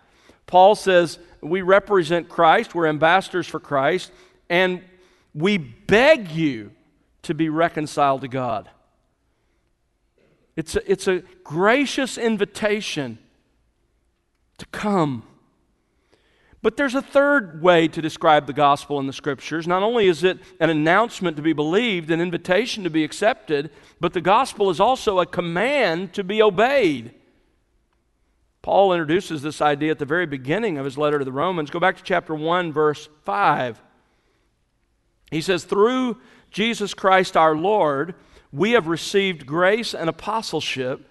Paul 0.47 0.75
says, 0.75 1.19
We 1.41 1.63
represent 1.63 2.29
Christ, 2.29 2.75
we're 2.75 2.89
ambassadors 2.89 3.47
for 3.47 3.61
Christ, 3.61 4.11
and 4.49 4.83
we 5.35 5.59
beg 5.59 6.31
you 6.31 6.73
to 7.23 7.35
be 7.35 7.49
reconciled 7.49 8.23
to 8.23 8.29
God. 8.29 8.69
It's 10.57 10.77
a, 10.77 10.91
it's 10.91 11.09
a 11.09 11.23
gracious 11.45 12.19
invitation 12.19 13.19
to 14.59 14.67
come. 14.67 15.25
But 16.63 16.77
there's 16.77 16.95
a 16.95 17.03
third 17.03 17.63
way 17.63 17.89
to 17.89 18.03
describe 18.03 18.47
the 18.47 18.53
gospel 18.53 19.01
in 19.01 19.07
the 19.07 19.13
scriptures. 19.15 19.67
Not 19.67 19.83
only 19.83 20.07
is 20.07 20.23
it 20.23 20.39
an 20.61 20.69
announcement 20.69 21.37
to 21.39 21.43
be 21.43 21.55
believed, 21.55 22.11
an 22.11 22.21
invitation 22.21 22.85
to 22.85 22.91
be 22.91 23.03
accepted, 23.03 23.71
but 23.99 24.13
the 24.13 24.21
gospel 24.21 24.69
is 24.69 24.79
also 24.79 25.21
a 25.21 25.27
command 25.27 26.13
to 26.15 26.23
be 26.23 26.43
obeyed. 26.43 27.15
Paul 28.61 28.93
introduces 28.93 29.41
this 29.41 29.63
idea 29.63 29.91
at 29.91 29.99
the 29.99 30.05
very 30.05 30.27
beginning 30.27 30.77
of 30.77 30.85
his 30.85 30.99
letter 30.99 31.19
to 31.19 31.25
the 31.25 31.33
Romans. 31.33 31.71
Go 31.71 31.81
back 31.81 31.97
to 31.97 32.03
chapter 32.03 32.35
1, 32.35 32.73
verse 32.73 33.09
5. 33.25 33.81
He 35.31 35.41
says, 35.41 35.65
Through 35.65 36.19
Jesus 36.51 36.95
Christ 36.95 37.37
our 37.37 37.55
Lord, 37.55 38.15
we 38.53 38.73
have 38.73 38.87
received 38.87 39.47
grace 39.47 39.95
and 39.95 40.09
apostleship. 40.09 41.09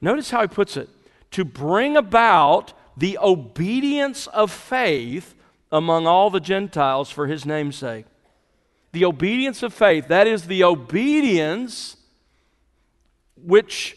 Notice 0.00 0.30
how 0.30 0.42
he 0.42 0.48
puts 0.48 0.76
it 0.76 0.88
to 1.32 1.44
bring 1.44 1.96
about 1.96 2.72
the 2.96 3.18
obedience 3.18 4.26
of 4.28 4.50
faith 4.50 5.34
among 5.70 6.06
all 6.06 6.30
the 6.30 6.40
Gentiles 6.40 7.10
for 7.10 7.26
his 7.26 7.44
name's 7.44 7.76
sake. 7.76 8.06
The 8.92 9.04
obedience 9.04 9.62
of 9.62 9.74
faith, 9.74 10.08
that 10.08 10.26
is 10.26 10.46
the 10.46 10.64
obedience 10.64 11.96
which 13.36 13.96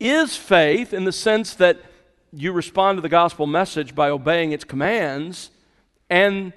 is 0.00 0.36
faith 0.36 0.92
in 0.92 1.04
the 1.04 1.12
sense 1.12 1.54
that 1.54 1.78
you 2.32 2.52
respond 2.52 2.98
to 2.98 3.02
the 3.02 3.08
gospel 3.08 3.46
message 3.46 3.94
by 3.94 4.10
obeying 4.10 4.52
its 4.52 4.64
commands, 4.64 5.50
and 6.10 6.52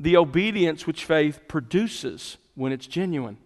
the 0.00 0.16
obedience 0.16 0.86
which 0.86 1.04
faith 1.04 1.40
produces 1.48 2.36
when 2.54 2.72
it's 2.72 2.86
genuine. 2.86 3.36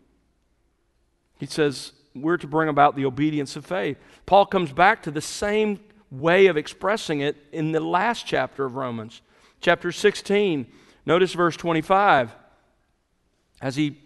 He 1.38 1.46
says, 1.46 1.92
we're 2.14 2.36
to 2.36 2.46
bring 2.46 2.68
about 2.68 2.94
the 2.96 3.04
obedience 3.04 3.56
of 3.56 3.64
faith. 3.64 3.96
Paul 4.26 4.46
comes 4.46 4.72
back 4.72 5.02
to 5.04 5.10
the 5.10 5.20
same 5.20 5.80
way 6.10 6.46
of 6.46 6.56
expressing 6.56 7.20
it 7.20 7.36
in 7.52 7.72
the 7.72 7.80
last 7.80 8.26
chapter 8.26 8.64
of 8.64 8.76
Romans, 8.76 9.22
chapter 9.60 9.90
16. 9.90 10.66
Notice 11.06 11.32
verse 11.32 11.56
25. 11.56 12.34
As 13.60 13.76
he 13.76 13.96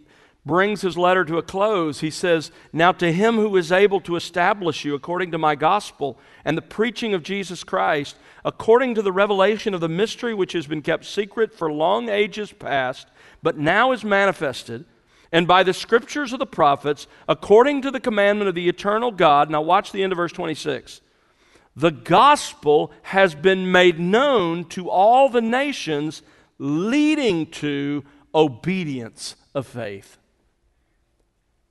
brings 0.46 0.82
his 0.82 0.96
letter 0.96 1.24
to 1.24 1.38
a 1.38 1.42
close, 1.42 2.00
he 2.00 2.10
says, 2.10 2.52
Now 2.72 2.92
to 2.92 3.12
him 3.12 3.34
who 3.34 3.56
is 3.56 3.72
able 3.72 4.00
to 4.02 4.14
establish 4.14 4.84
you 4.84 4.94
according 4.94 5.32
to 5.32 5.38
my 5.38 5.56
gospel 5.56 6.18
and 6.44 6.56
the 6.56 6.62
preaching 6.62 7.12
of 7.12 7.24
Jesus 7.24 7.64
Christ, 7.64 8.16
according 8.44 8.94
to 8.94 9.02
the 9.02 9.12
revelation 9.12 9.74
of 9.74 9.80
the 9.80 9.88
mystery 9.88 10.32
which 10.32 10.52
has 10.52 10.68
been 10.68 10.82
kept 10.82 11.04
secret 11.04 11.52
for 11.52 11.70
long 11.70 12.08
ages 12.08 12.52
past, 12.52 13.08
but 13.42 13.58
now 13.58 13.90
is 13.90 14.04
manifested, 14.04 14.84
and 15.32 15.48
by 15.48 15.64
the 15.64 15.74
scriptures 15.74 16.32
of 16.32 16.38
the 16.38 16.46
prophets, 16.46 17.08
according 17.28 17.82
to 17.82 17.90
the 17.90 18.00
commandment 18.00 18.48
of 18.48 18.54
the 18.54 18.68
eternal 18.68 19.10
God. 19.10 19.50
Now 19.50 19.62
watch 19.62 19.90
the 19.90 20.04
end 20.04 20.12
of 20.12 20.16
verse 20.16 20.32
26. 20.32 21.00
The 21.74 21.90
gospel 21.90 22.92
has 23.02 23.34
been 23.34 23.72
made 23.72 23.98
known 23.98 24.64
to 24.66 24.88
all 24.88 25.28
the 25.28 25.42
nations, 25.42 26.22
leading 26.58 27.46
to 27.46 28.04
obedience 28.32 29.34
of 29.52 29.66
faith 29.66 30.18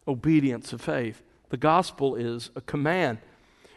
obedience 0.07 0.73
of 0.73 0.81
faith. 0.81 1.21
The 1.49 1.57
gospel 1.57 2.15
is 2.15 2.51
a 2.55 2.61
command. 2.61 3.19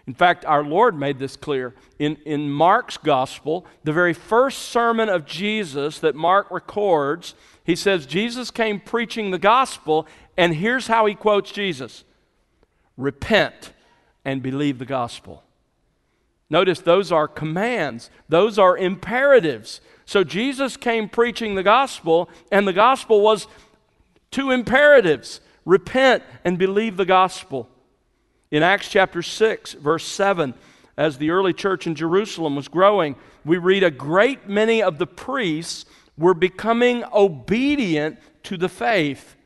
In 0.06 0.14
fact, 0.14 0.46
our 0.46 0.64
Lord 0.64 0.98
made 0.98 1.18
this 1.18 1.36
clear. 1.36 1.74
In, 1.98 2.16
in 2.24 2.50
Mark's 2.50 2.96
gospel, 2.96 3.66
the 3.84 3.92
very 3.92 4.14
first 4.14 4.60
sermon 4.60 5.10
of 5.10 5.26
Jesus 5.26 5.98
that 5.98 6.14
Mark 6.14 6.50
records, 6.50 7.34
he 7.62 7.76
says, 7.76 8.06
Jesus 8.06 8.50
came 8.50 8.80
preaching 8.80 9.30
the 9.30 9.38
gospel, 9.38 10.06
and 10.36 10.54
here's 10.54 10.86
how 10.86 11.04
he 11.04 11.14
quotes 11.14 11.52
Jesus 11.52 12.04
Repent 12.96 13.74
and 14.24 14.42
believe 14.42 14.78
the 14.78 14.86
gospel. 14.86 15.44
Notice 16.50 16.80
those 16.80 17.12
are 17.12 17.28
commands, 17.28 18.08
those 18.30 18.58
are 18.58 18.78
imperatives. 18.78 19.82
So 20.06 20.24
Jesus 20.24 20.78
came 20.78 21.10
preaching 21.10 21.54
the 21.54 21.62
gospel, 21.62 22.30
and 22.50 22.66
the 22.66 22.72
gospel 22.72 23.20
was 23.20 23.46
two 24.30 24.50
imperatives 24.50 25.40
repent 25.68 26.22
and 26.44 26.58
believe 26.58 26.96
the 26.96 27.04
gospel. 27.04 27.68
In 28.50 28.62
Acts 28.62 28.88
chapter 28.88 29.20
6, 29.20 29.74
verse 29.74 30.06
7, 30.06 30.54
as 30.96 31.18
the 31.18 31.30
early 31.30 31.52
church 31.52 31.86
in 31.86 31.94
Jerusalem 31.94 32.56
was 32.56 32.68
growing, 32.68 33.16
we 33.44 33.58
read 33.58 33.84
a 33.84 33.90
great 33.90 34.48
many 34.48 34.82
of 34.82 34.96
the 34.96 35.06
priests 35.06 35.84
were 36.16 36.32
becoming 36.32 37.04
obedient 37.12 38.18
to 38.44 38.56
the 38.56 38.70
faith. 38.70 39.36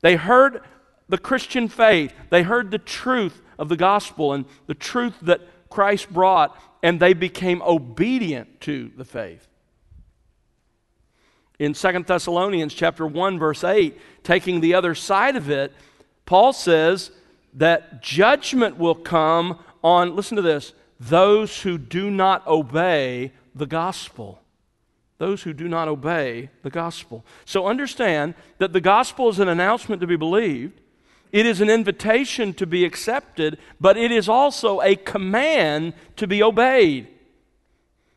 They 0.00 0.14
heard 0.14 0.62
the 1.08 1.18
Christian 1.18 1.68
faith, 1.68 2.14
they 2.30 2.44
heard 2.44 2.70
the 2.70 2.78
truth 2.78 3.42
of 3.58 3.68
the 3.68 3.76
gospel 3.76 4.32
and 4.32 4.44
the 4.68 4.74
truth 4.74 5.14
that 5.22 5.40
Christ 5.68 6.08
brought, 6.12 6.56
and 6.84 7.00
they 7.00 7.14
became 7.14 7.60
obedient 7.62 8.60
to 8.60 8.92
the 8.96 9.04
faith 9.04 9.48
in 11.62 11.74
Second 11.74 12.06
Thessalonians 12.06 12.74
chapter 12.74 13.06
1 13.06 13.38
verse 13.38 13.62
8, 13.62 13.96
taking 14.24 14.60
the 14.60 14.74
other 14.74 14.96
side 14.96 15.36
of 15.36 15.48
it, 15.48 15.72
Paul 16.26 16.52
says 16.52 17.12
that 17.54 18.02
judgment 18.02 18.78
will 18.78 18.96
come 18.96 19.60
on 19.84 20.16
listen 20.16 20.34
to 20.34 20.42
this, 20.42 20.72
those 20.98 21.62
who 21.62 21.78
do 21.78 22.10
not 22.10 22.44
obey 22.48 23.30
the 23.54 23.66
gospel. 23.66 24.42
Those 25.18 25.44
who 25.44 25.52
do 25.52 25.68
not 25.68 25.86
obey 25.86 26.50
the 26.62 26.70
gospel. 26.70 27.24
So 27.44 27.68
understand 27.68 28.34
that 28.58 28.72
the 28.72 28.80
gospel 28.80 29.28
is 29.28 29.38
an 29.38 29.48
announcement 29.48 30.00
to 30.00 30.08
be 30.08 30.16
believed. 30.16 30.80
It 31.30 31.46
is 31.46 31.60
an 31.60 31.70
invitation 31.70 32.54
to 32.54 32.66
be 32.66 32.84
accepted, 32.84 33.56
but 33.80 33.96
it 33.96 34.10
is 34.10 34.28
also 34.28 34.80
a 34.80 34.96
command 34.96 35.94
to 36.16 36.26
be 36.26 36.42
obeyed. 36.42 37.06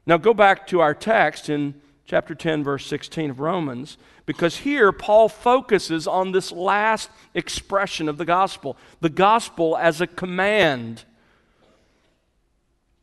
Now 0.08 0.18
go 0.18 0.34
back 0.34 0.66
to 0.68 0.80
our 0.80 0.96
text 0.96 1.48
in 1.48 1.80
chapter 2.06 2.36
10, 2.36 2.64
verse 2.64 2.86
16 2.86 3.32
of 3.32 3.40
Romans, 3.40 3.98
because 4.26 4.58
here 4.58 4.92
Paul 4.92 5.28
focuses 5.28 6.08
on 6.08 6.32
this 6.32 6.52
last 6.52 7.10
expression 7.34 8.08
of 8.08 8.18
the 8.18 8.26
gospel 8.26 8.78
the 9.02 9.10
gospel 9.10 9.76
as 9.78 10.02
a 10.02 10.08
command. 10.08 11.04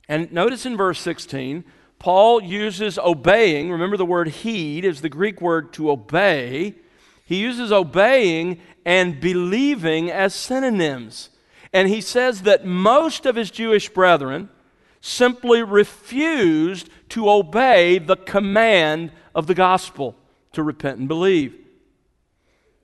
And 0.09 0.33
notice 0.33 0.67
in 0.67 0.77
verse 0.77 1.01
16, 1.01 1.65
Paul 1.99 2.43
uses 2.43 2.99
obeying. 2.99 3.71
Remember, 3.71 3.97
the 3.97 4.05
word 4.05 4.29
heed 4.29 4.85
is 4.85 5.01
the 5.01 5.09
Greek 5.09 5.41
word 5.41 5.73
to 5.75 5.91
obey. 5.91 6.75
He 7.25 7.37
uses 7.37 7.71
obeying 7.73 8.61
and 8.85 9.21
believing 9.21 10.11
as 10.11 10.35
synonyms. 10.35 11.31
And 11.73 11.89
he 11.89 12.01
says 12.01 12.43
that 12.43 12.67
most 12.67 13.25
of 13.25 13.37
his 13.37 13.51
Jewish 13.51 13.89
brethren, 13.89 14.51
simply 15.03 15.63
refused 15.63 16.89
to 17.11 17.29
obey 17.29 17.99
the 17.99 18.17
command 18.17 19.13
of 19.35 19.47
the 19.47 19.55
gospel 19.55 20.17
to 20.53 20.63
repent 20.63 20.99
and 20.99 21.09
believe. 21.09 21.55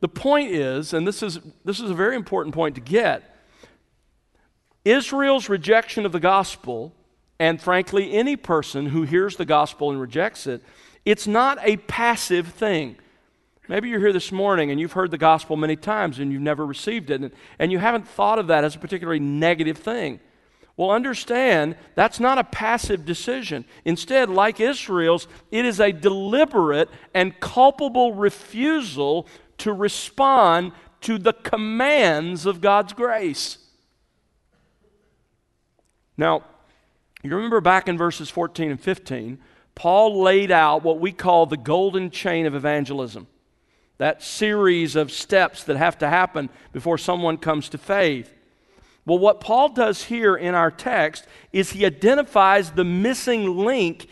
The 0.00 0.08
point 0.08 0.50
is, 0.50 0.92
and 0.92 1.06
this 1.06 1.22
is, 1.22 1.38
this 1.64 1.80
is 1.80 1.90
a 1.90 1.94
very 1.94 2.16
important 2.16 2.54
point 2.54 2.75
to 2.75 2.80
get 2.80 3.37
Israel's 4.84 5.48
rejection 5.48 6.04
of 6.04 6.12
the 6.12 6.20
gospel, 6.20 6.92
and 7.38 7.60
frankly, 7.60 8.12
any 8.12 8.37
person 8.37 8.87
who 8.87 9.02
hears 9.02 9.37
the 9.37 9.44
gospel 9.44 9.90
and 9.90 10.00
rejects 10.00 10.46
it, 10.46 10.62
it's 11.04 11.26
not 11.26 11.58
a 11.62 11.76
passive 11.76 12.48
thing. 12.48 12.96
Maybe 13.68 13.90
you're 13.90 14.00
here 14.00 14.14
this 14.14 14.32
morning 14.32 14.70
and 14.70 14.80
you've 14.80 14.92
heard 14.92 15.10
the 15.10 15.18
gospel 15.18 15.56
many 15.56 15.76
times 15.76 16.18
and 16.18 16.32
you've 16.32 16.42
never 16.42 16.66
received 16.66 17.10
it, 17.10 17.20
and, 17.20 17.32
and 17.58 17.70
you 17.70 17.78
haven't 17.78 18.08
thought 18.08 18.38
of 18.38 18.48
that 18.48 18.64
as 18.64 18.75
a 18.75 18.78
particularly 18.78 19.20
negative 19.20 19.78
thing. 19.78 20.20
Well, 20.78 20.92
understand 20.92 21.75
that's 21.97 22.20
not 22.20 22.38
a 22.38 22.44
passive 22.44 23.04
decision. 23.04 23.64
Instead, 23.85 24.30
like 24.30 24.61
Israel's, 24.61 25.26
it 25.50 25.64
is 25.64 25.80
a 25.80 25.90
deliberate 25.90 26.88
and 27.12 27.38
culpable 27.40 28.14
refusal 28.14 29.26
to 29.58 29.73
respond 29.73 30.70
to 31.00 31.18
the 31.18 31.32
commands 31.32 32.47
of 32.47 32.61
God's 32.61 32.92
grace. 32.92 33.58
Now, 36.16 36.44
you 37.25 37.35
remember 37.35 37.61
back 37.61 37.88
in 37.88 37.99
verses 37.99 38.30
14 38.30 38.70
and 38.70 38.80
15, 38.80 39.40
Paul 39.75 40.23
laid 40.23 40.52
out 40.52 40.85
what 40.85 41.00
we 41.00 41.11
call 41.11 41.47
the 41.47 41.56
golden 41.56 42.11
chain 42.11 42.47
of 42.47 42.54
evangelism 42.54 43.26
that 43.99 44.23
series 44.23 44.94
of 44.94 45.11
steps 45.11 45.64
that 45.64 45.76
have 45.76 45.99
to 45.99 46.08
happen 46.08 46.49
before 46.73 46.99
someone 46.99 47.37
comes 47.37 47.68
to 47.68 47.78
faith. 47.78 48.32
Well, 49.09 49.19
what 49.19 49.41
Paul 49.41 49.71
does 49.71 50.05
here 50.05 50.37
in 50.37 50.55
our 50.55 50.71
text 50.71 51.27
is 51.50 51.71
he 51.71 51.87
identifies 51.87 52.73
the 52.73 52.85
missing 52.85 53.57
link 53.57 54.07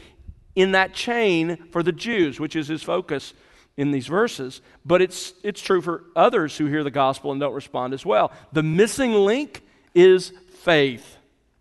in 0.54 0.72
that 0.72 0.94
chain 0.94 1.58
for 1.70 1.82
the 1.82 1.92
Jews, 1.92 2.40
which 2.40 2.56
is 2.56 2.68
his 2.68 2.82
focus 2.82 3.34
in 3.76 3.90
these 3.90 4.06
verses. 4.06 4.62
But 4.86 5.02
it's, 5.02 5.34
it's 5.42 5.60
true 5.60 5.82
for 5.82 6.04
others 6.16 6.56
who 6.56 6.64
hear 6.64 6.82
the 6.82 6.90
gospel 6.90 7.30
and 7.30 7.38
don't 7.38 7.52
respond 7.52 7.92
as 7.92 8.06
well. 8.06 8.32
The 8.54 8.62
missing 8.62 9.12
link 9.12 9.62
is 9.94 10.32
faith. 10.60 11.18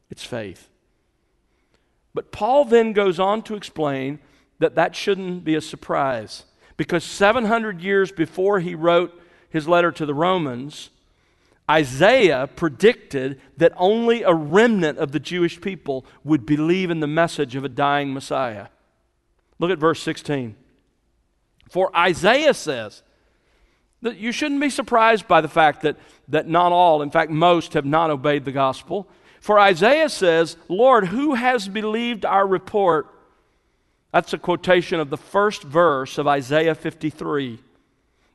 It's 0.10 0.24
faith. 0.24 0.70
But 2.14 2.32
Paul 2.32 2.64
then 2.64 2.94
goes 2.94 3.20
on 3.20 3.42
to 3.44 3.56
explain 3.56 4.20
that 4.60 4.76
that 4.76 4.96
shouldn't 4.96 5.44
be 5.44 5.56
a 5.56 5.62
surprise 5.62 6.46
because 6.78 7.04
700 7.04 7.82
years 7.82 8.14
before 8.14 8.62
he 8.62 8.76
wrote 8.76 9.14
his 9.50 9.68
letter 9.68 9.92
to 9.92 10.06
the 10.06 10.14
Romans, 10.14 10.90
Isaiah 11.70 12.48
predicted 12.56 13.42
that 13.58 13.74
only 13.76 14.22
a 14.22 14.34
remnant 14.34 15.00
of 15.00 15.12
the 15.12 15.20
Jewish 15.20 15.60
people 15.60 16.06
would 16.24 16.46
believe 16.46 16.92
in 16.92 17.00
the 17.00 17.08
message 17.08 17.56
of 17.56 17.64
a 17.64 17.70
dying 17.70 18.14
Messiah. 18.14 18.68
Look 19.58 19.72
at 19.72 19.80
verse 19.80 20.02
16. 20.02 20.56
For 21.70 21.96
Isaiah 21.98 22.54
says 22.54 23.02
that 24.04 24.18
you 24.18 24.32
shouldn't 24.32 24.62
be 24.62 24.70
surprised 24.70 25.28
by 25.28 25.42
the 25.42 25.48
fact 25.48 25.82
that, 25.82 25.98
that 26.28 26.48
not 26.48 26.72
all, 26.72 27.02
in 27.02 27.10
fact, 27.10 27.32
most, 27.32 27.74
have 27.74 27.86
not 27.86 28.12
obeyed 28.12 28.46
the 28.46 28.52
gospel. 28.52 29.08
For 29.40 29.60
Isaiah 29.60 30.10
says, 30.10 30.58
Lord, 30.68 31.08
who 31.08 31.34
has 31.34 31.68
believed 31.68 32.26
our 32.26 32.46
report? 32.46 33.08
That's 34.12 34.34
a 34.34 34.38
quotation 34.38 35.00
of 35.00 35.10
the 35.10 35.18
first 35.18 35.64
verse 35.64 36.20
of 36.20 36.28
Isaiah 36.28 36.76
53. 36.76 37.60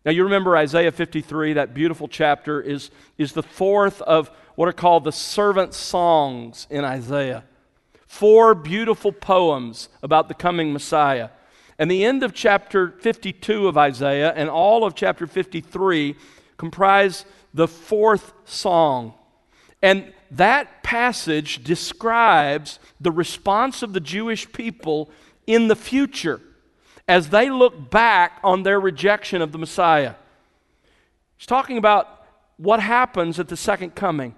Now, 0.04 0.12
you 0.12 0.24
remember 0.24 0.56
Isaiah 0.56 0.92
53, 0.92 1.54
that 1.54 1.74
beautiful 1.74 2.08
chapter, 2.08 2.60
is, 2.60 2.90
is 3.18 3.32
the 3.32 3.42
fourth 3.42 4.00
of 4.02 4.30
what 4.54 4.68
are 4.68 4.72
called 4.72 5.04
the 5.04 5.12
servant 5.12 5.74
songs 5.74 6.66
in 6.70 6.84
Isaiah. 6.84 7.44
Four 8.06 8.54
beautiful 8.54 9.12
poems 9.12 9.90
about 10.02 10.28
the 10.28 10.34
coming 10.34 10.72
Messiah. 10.72 11.28
And 11.78 11.90
the 11.90 12.04
end 12.04 12.22
of 12.22 12.32
chapter 12.32 12.92
52 13.00 13.68
of 13.68 13.76
Isaiah 13.76 14.32
and 14.34 14.48
all 14.48 14.84
of 14.84 14.94
chapter 14.94 15.26
53 15.26 16.16
comprise 16.56 17.26
the 17.52 17.68
fourth 17.68 18.32
song. 18.44 19.14
And 19.82 20.12
that 20.30 20.82
passage 20.82 21.62
describes 21.62 22.78
the 23.00 23.12
response 23.12 23.82
of 23.82 23.92
the 23.92 24.00
Jewish 24.00 24.50
people 24.52 25.10
in 25.46 25.68
the 25.68 25.76
future 25.76 26.40
as 27.10 27.30
they 27.30 27.50
look 27.50 27.90
back 27.90 28.38
on 28.44 28.62
their 28.62 28.78
rejection 28.78 29.42
of 29.42 29.50
the 29.50 29.58
Messiah. 29.58 30.14
He's 31.36 31.46
talking 31.46 31.76
about 31.76 32.24
what 32.56 32.78
happens 32.78 33.40
at 33.40 33.48
the 33.48 33.56
second 33.56 33.96
coming. 33.96 34.36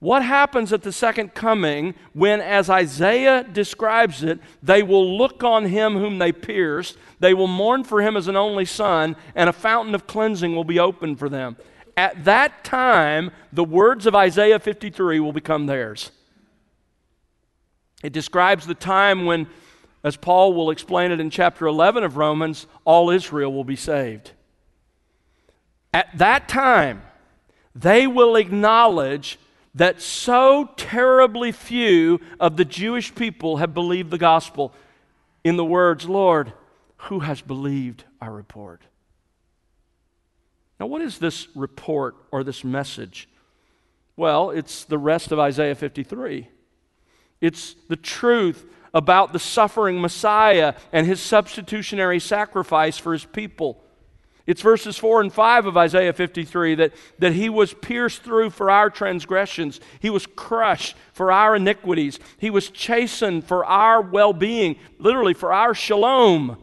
What 0.00 0.24
happens 0.24 0.72
at 0.72 0.82
the 0.82 0.90
second 0.90 1.34
coming 1.34 1.94
when, 2.12 2.40
as 2.40 2.68
Isaiah 2.68 3.44
describes 3.44 4.24
it, 4.24 4.40
they 4.60 4.82
will 4.82 5.16
look 5.16 5.44
on 5.44 5.66
him 5.66 5.94
whom 5.94 6.18
they 6.18 6.32
pierced, 6.32 6.96
they 7.20 7.32
will 7.32 7.46
mourn 7.46 7.84
for 7.84 8.02
him 8.02 8.16
as 8.16 8.26
an 8.26 8.36
only 8.36 8.64
son, 8.64 9.14
and 9.36 9.48
a 9.48 9.52
fountain 9.52 9.94
of 9.94 10.08
cleansing 10.08 10.56
will 10.56 10.64
be 10.64 10.80
opened 10.80 11.20
for 11.20 11.28
them. 11.28 11.56
At 11.96 12.24
that 12.24 12.64
time, 12.64 13.30
the 13.52 13.62
words 13.62 14.04
of 14.04 14.16
Isaiah 14.16 14.58
53 14.58 15.20
will 15.20 15.32
become 15.32 15.66
theirs. 15.66 16.10
It 18.02 18.12
describes 18.12 18.66
the 18.66 18.74
time 18.74 19.26
when 19.26 19.46
as 20.02 20.16
Paul 20.16 20.54
will 20.54 20.70
explain 20.70 21.10
it 21.12 21.20
in 21.20 21.30
chapter 21.30 21.66
11 21.66 22.04
of 22.04 22.16
Romans, 22.16 22.66
all 22.84 23.10
Israel 23.10 23.52
will 23.52 23.64
be 23.64 23.76
saved. 23.76 24.32
At 25.92 26.06
that 26.16 26.48
time, 26.48 27.02
they 27.74 28.06
will 28.06 28.36
acknowledge 28.36 29.38
that 29.74 30.00
so 30.00 30.70
terribly 30.76 31.52
few 31.52 32.20
of 32.38 32.56
the 32.56 32.64
Jewish 32.64 33.14
people 33.14 33.58
have 33.58 33.74
believed 33.74 34.10
the 34.10 34.18
gospel 34.18 34.72
in 35.44 35.56
the 35.56 35.64
words, 35.64 36.08
Lord, 36.08 36.52
who 36.96 37.20
has 37.20 37.40
believed 37.40 38.04
our 38.20 38.32
report? 38.32 38.82
Now, 40.78 40.86
what 40.86 41.02
is 41.02 41.18
this 41.18 41.48
report 41.54 42.16
or 42.30 42.42
this 42.42 42.64
message? 42.64 43.28
Well, 44.16 44.50
it's 44.50 44.84
the 44.84 44.98
rest 44.98 45.32
of 45.32 45.38
Isaiah 45.38 45.74
53. 45.74 46.48
It's 47.40 47.74
the 47.88 47.96
truth 47.96 48.66
about 48.92 49.32
the 49.32 49.38
suffering 49.38 50.00
Messiah 50.00 50.74
and 50.92 51.06
his 51.06 51.20
substitutionary 51.20 52.20
sacrifice 52.20 52.98
for 52.98 53.12
his 53.12 53.24
people. 53.24 53.82
It's 54.46 54.62
verses 54.62 54.96
4 54.98 55.20
and 55.20 55.32
5 55.32 55.66
of 55.66 55.76
Isaiah 55.76 56.12
53 56.12 56.74
that, 56.76 56.92
that 57.18 57.34
he 57.34 57.48
was 57.48 57.72
pierced 57.72 58.22
through 58.22 58.50
for 58.50 58.70
our 58.70 58.90
transgressions, 58.90 59.80
he 60.00 60.10
was 60.10 60.26
crushed 60.26 60.96
for 61.12 61.30
our 61.30 61.54
iniquities, 61.54 62.18
he 62.38 62.50
was 62.50 62.70
chastened 62.70 63.44
for 63.44 63.64
our 63.64 64.00
well 64.00 64.32
being, 64.32 64.76
literally 64.98 65.34
for 65.34 65.52
our 65.52 65.74
shalom. 65.74 66.56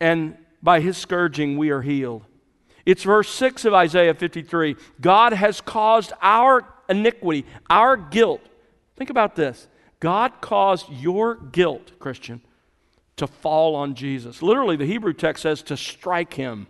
And 0.00 0.38
by 0.62 0.80
his 0.80 0.96
scourging, 0.96 1.58
we 1.58 1.70
are 1.70 1.82
healed. 1.82 2.24
It's 2.86 3.02
verse 3.02 3.28
6 3.28 3.66
of 3.66 3.74
Isaiah 3.74 4.14
53 4.14 4.76
God 5.00 5.34
has 5.34 5.60
caused 5.60 6.12
our 6.22 6.64
iniquity, 6.88 7.44
our 7.68 7.96
guilt. 7.96 8.40
Think 8.96 9.10
about 9.10 9.36
this 9.36 9.68
God 10.00 10.40
caused 10.40 10.90
your 10.90 11.34
guilt, 11.34 11.92
Christian, 11.98 12.40
to 13.16 13.26
fall 13.26 13.74
on 13.74 13.94
Jesus. 13.94 14.42
Literally, 14.42 14.76
the 14.76 14.86
Hebrew 14.86 15.12
text 15.12 15.42
says 15.42 15.62
to 15.62 15.76
strike 15.76 16.34
him. 16.34 16.68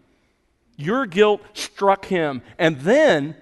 Your 0.77 1.07
guilt 1.07 1.43
struck 1.53 2.07
him. 2.07 2.43
And 2.59 2.81
then, 2.81 3.37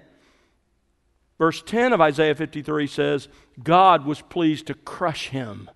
verse 1.39 1.63
10 1.63 1.93
of 1.93 2.01
Isaiah 2.01 2.35
53 2.35 2.87
says, 2.87 3.29
God 3.63 4.05
was 4.05 4.21
pleased 4.23 4.67
to 4.67 4.75
crush 4.75 5.29
him 5.29 5.71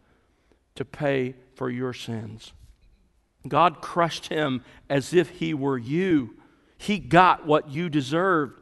to 0.74 0.84
pay 0.84 1.34
for 1.54 1.70
your 1.70 1.92
sins. 1.92 2.52
God 3.46 3.80
crushed 3.80 4.28
him 4.28 4.64
as 4.88 5.14
if 5.14 5.30
he 5.30 5.54
were 5.54 5.78
you. 5.78 6.36
He 6.78 6.98
got 6.98 7.46
what 7.46 7.70
you 7.70 7.88
deserved. 7.88 8.59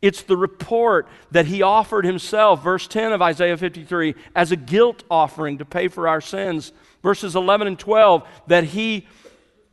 It's 0.00 0.22
the 0.22 0.36
report 0.36 1.08
that 1.32 1.46
he 1.46 1.62
offered 1.62 2.04
himself, 2.04 2.62
verse 2.62 2.86
10 2.86 3.12
of 3.12 3.20
Isaiah 3.20 3.56
53, 3.56 4.14
as 4.34 4.52
a 4.52 4.56
guilt 4.56 5.02
offering 5.10 5.58
to 5.58 5.64
pay 5.64 5.88
for 5.88 6.06
our 6.06 6.20
sins. 6.20 6.72
Verses 7.02 7.34
11 7.34 7.66
and 7.66 7.78
12, 7.78 8.26
that 8.46 8.64
he, 8.64 9.06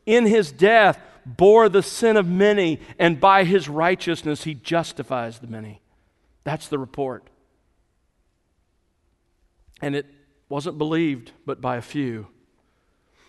in 0.05 0.25
his 0.25 0.51
death, 0.51 0.99
bore 1.25 1.69
the 1.69 1.83
sin 1.83 2.17
of 2.17 2.27
many, 2.27 2.79
and 2.97 3.19
by 3.19 3.43
his 3.43 3.69
righteousness 3.69 4.43
he 4.43 4.55
justifies 4.55 5.39
the 5.39 5.47
many. 5.47 5.81
That's 6.43 6.67
the 6.67 6.79
report. 6.79 7.27
And 9.81 9.95
it 9.95 10.07
wasn't 10.49 10.77
believed 10.77 11.33
but 11.45 11.61
by 11.61 11.77
a 11.77 11.81
few. 11.81 12.27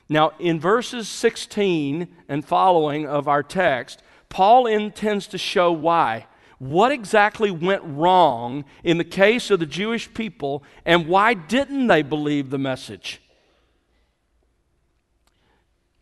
Now, 0.08 0.32
in 0.38 0.60
verses 0.60 1.08
16 1.08 2.08
and 2.28 2.44
following 2.44 3.06
of 3.06 3.28
our 3.28 3.42
text, 3.42 4.02
Paul 4.28 4.66
intends 4.66 5.26
to 5.28 5.38
show 5.38 5.72
why 5.72 6.26
what 6.58 6.90
exactly 6.90 7.50
went 7.50 7.82
wrong 7.84 8.64
in 8.82 8.98
the 8.98 9.04
case 9.04 9.50
of 9.50 9.60
the 9.60 9.66
Jewish 9.66 10.12
people 10.14 10.62
and 10.84 11.06
why 11.06 11.34
didn't 11.34 11.86
they 11.86 12.02
believe 12.02 12.50
the 12.50 12.58
message? 12.58 13.20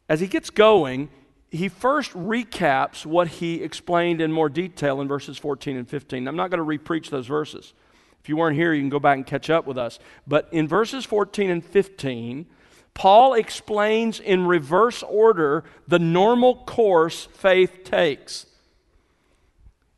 As 0.08 0.20
he 0.20 0.26
gets 0.26 0.50
going, 0.50 1.08
he 1.50 1.68
first 1.68 2.12
recaps 2.12 3.06
what 3.06 3.28
he 3.28 3.62
explained 3.62 4.20
in 4.20 4.32
more 4.32 4.48
detail 4.48 5.00
in 5.00 5.08
verses 5.08 5.38
14 5.38 5.76
and 5.76 5.88
15. 5.88 6.28
I'm 6.28 6.36
not 6.36 6.50
going 6.50 6.58
to 6.58 6.78
repreach 6.78 7.10
those 7.10 7.26
verses. 7.26 7.72
If 8.20 8.28
you 8.28 8.36
weren't 8.36 8.56
here, 8.56 8.72
you 8.72 8.82
can 8.82 8.90
go 8.90 8.98
back 8.98 9.16
and 9.16 9.26
catch 9.26 9.50
up 9.50 9.66
with 9.66 9.78
us. 9.78 9.98
But 10.26 10.48
in 10.50 10.66
verses 10.66 11.04
14 11.04 11.50
and 11.50 11.64
15, 11.64 12.46
Paul 12.94 13.34
explains 13.34 14.20
in 14.20 14.46
reverse 14.46 15.02
order 15.02 15.64
the 15.86 15.98
normal 15.98 16.64
course 16.64 17.26
faith 17.32 17.84
takes. 17.84 18.46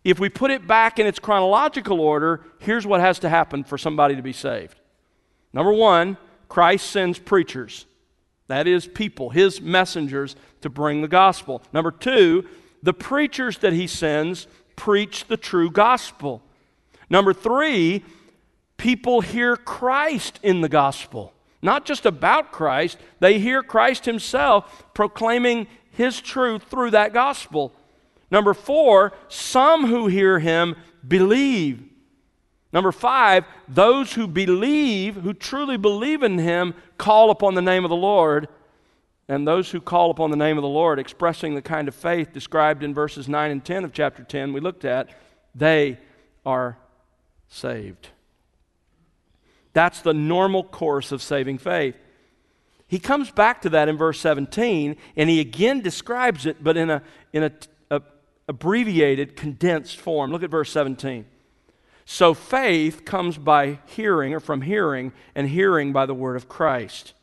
If 0.06 0.20
we 0.20 0.28
put 0.28 0.52
it 0.52 0.68
back 0.68 1.00
in 1.00 1.06
its 1.08 1.18
chronological 1.18 2.00
order, 2.00 2.44
here's 2.60 2.86
what 2.86 3.00
has 3.00 3.18
to 3.18 3.28
happen 3.28 3.64
for 3.64 3.76
somebody 3.76 4.14
to 4.14 4.22
be 4.22 4.32
saved. 4.32 4.78
Number 5.52 5.72
one, 5.72 6.16
Christ 6.48 6.88
sends 6.92 7.18
preachers. 7.18 7.86
That 8.46 8.68
is, 8.68 8.86
people, 8.86 9.30
his 9.30 9.60
messengers 9.60 10.36
to 10.60 10.70
bring 10.70 11.02
the 11.02 11.08
gospel. 11.08 11.60
Number 11.72 11.90
two, 11.90 12.46
the 12.84 12.92
preachers 12.92 13.58
that 13.58 13.72
he 13.72 13.88
sends 13.88 14.46
preach 14.76 15.24
the 15.24 15.36
true 15.36 15.72
gospel. 15.72 16.40
Number 17.10 17.32
three, 17.32 18.04
people 18.76 19.22
hear 19.22 19.56
Christ 19.56 20.38
in 20.40 20.60
the 20.60 20.68
gospel. 20.68 21.32
Not 21.62 21.84
just 21.84 22.06
about 22.06 22.52
Christ, 22.52 22.96
they 23.18 23.40
hear 23.40 23.60
Christ 23.60 24.04
himself 24.04 24.84
proclaiming 24.94 25.66
his 25.90 26.20
truth 26.20 26.62
through 26.62 26.92
that 26.92 27.12
gospel. 27.12 27.72
Number 28.30 28.54
four, 28.54 29.12
some 29.28 29.86
who 29.86 30.06
hear 30.08 30.38
him 30.38 30.76
believe. 31.06 31.82
Number 32.72 32.92
five, 32.92 33.44
those 33.68 34.12
who 34.12 34.26
believe, 34.26 35.16
who 35.16 35.32
truly 35.32 35.76
believe 35.76 36.22
in 36.22 36.38
him, 36.38 36.74
call 36.98 37.30
upon 37.30 37.54
the 37.54 37.62
name 37.62 37.84
of 37.84 37.90
the 37.90 37.96
Lord. 37.96 38.48
And 39.28 39.46
those 39.46 39.70
who 39.70 39.80
call 39.80 40.10
upon 40.10 40.30
the 40.30 40.36
name 40.36 40.56
of 40.56 40.62
the 40.62 40.68
Lord, 40.68 40.98
expressing 40.98 41.54
the 41.54 41.62
kind 41.62 41.88
of 41.88 41.94
faith 41.94 42.32
described 42.32 42.82
in 42.82 42.94
verses 42.94 43.28
9 43.28 43.50
and 43.50 43.64
10 43.64 43.84
of 43.84 43.92
chapter 43.92 44.22
10 44.22 44.52
we 44.52 44.60
looked 44.60 44.84
at, 44.84 45.08
they 45.54 45.98
are 46.44 46.78
saved. 47.48 48.08
That's 49.72 50.00
the 50.00 50.14
normal 50.14 50.64
course 50.64 51.12
of 51.12 51.22
saving 51.22 51.58
faith. 51.58 51.96
He 52.88 52.98
comes 52.98 53.30
back 53.30 53.62
to 53.62 53.68
that 53.70 53.88
in 53.88 53.96
verse 53.96 54.20
17, 54.20 54.96
and 55.16 55.30
he 55.30 55.40
again 55.40 55.80
describes 55.80 56.46
it, 56.46 56.62
but 56.62 56.76
in 56.76 56.88
a, 56.88 57.02
in 57.32 57.42
a, 57.42 57.52
abbreviated, 58.48 59.36
condensed 59.36 59.96
form. 59.96 60.30
Look 60.30 60.42
at 60.42 60.50
verse 60.50 60.70
17. 60.70 61.26
So 62.04 62.34
faith 62.34 63.04
comes 63.04 63.36
by 63.36 63.80
hearing, 63.86 64.32
or 64.32 64.40
from 64.40 64.62
hearing, 64.62 65.12
and 65.34 65.48
hearing 65.48 65.92
by 65.92 66.06
the 66.06 66.14
word 66.14 66.36
of 66.36 66.48
Christ. 66.48 67.14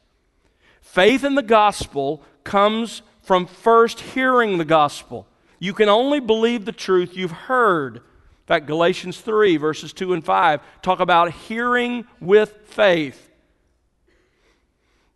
Faith 0.82 1.24
in 1.24 1.36
the 1.36 1.42
gospel 1.42 2.22
comes 2.44 3.02
from 3.22 3.46
first 3.46 4.02
hearing 4.02 4.58
the 4.58 4.66
gospel. 4.66 5.26
You 5.60 5.74
can 5.74 5.88
only 5.88 6.20
believe 6.20 6.66
the 6.66 6.74
truth 6.74 7.16
you've 7.16 7.32
heard. 7.32 7.96
In 7.96 8.48
fact, 8.48 8.68
Galatians 8.68 9.22
3, 9.22 9.56
verses 9.56 9.94
2 9.94 10.12
and 10.12 10.24
5 10.24 10.60
talk 10.82 11.00
about 11.00 11.32
hearing 11.32 12.06
with 12.20 12.54
faith. 12.66 13.32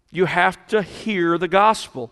You 0.09 0.23
have 0.25 0.65
to 0.67 0.81
hear 0.81 1.37
the 1.37 1.49
gospel. 1.49 2.11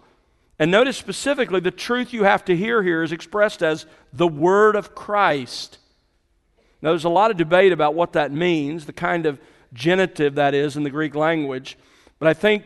And 0.57 0.71
notice 0.71 0.97
specifically 0.97 1.59
the 1.59 1.71
truth 1.71 2.13
you 2.13 2.23
have 2.23 2.45
to 2.45 2.55
hear 2.55 2.81
here 2.81 3.03
is 3.03 3.11
expressed 3.11 3.61
as 3.61 3.85
the 4.13 4.27
word 4.27 4.75
of 4.75 4.95
Christ. 4.95 5.77
Now, 6.81 6.89
there's 6.91 7.03
a 7.03 7.09
lot 7.09 7.31
of 7.31 7.37
debate 7.37 7.71
about 7.71 7.95
what 7.95 8.13
that 8.13 8.31
means, 8.31 8.85
the 8.85 8.93
kind 8.93 9.25
of 9.25 9.39
genitive 9.73 10.35
that 10.35 10.53
is 10.53 10.77
in 10.77 10.83
the 10.83 10.89
Greek 10.89 11.15
language. 11.15 11.77
But 12.19 12.27
I 12.27 12.33
think 12.33 12.65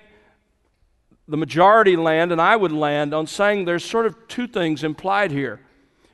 the 1.27 1.37
majority 1.37 1.95
land, 1.95 2.31
and 2.31 2.41
I 2.41 2.55
would 2.55 2.71
land 2.71 3.13
on 3.13 3.27
saying 3.27 3.65
there's 3.65 3.85
sort 3.85 4.05
of 4.05 4.15
two 4.27 4.47
things 4.47 4.83
implied 4.83 5.31
here. 5.31 5.59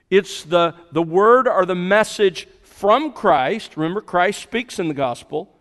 It's 0.10 0.44
the, 0.44 0.76
the 0.92 1.02
word 1.02 1.48
or 1.48 1.66
the 1.66 1.76
message 1.76 2.48
from 2.62 3.12
Christ. 3.12 3.78
Remember, 3.78 4.02
Christ 4.02 4.42
speaks 4.42 4.80
in 4.80 4.88
the 4.88 4.94
gospel. 4.94 5.52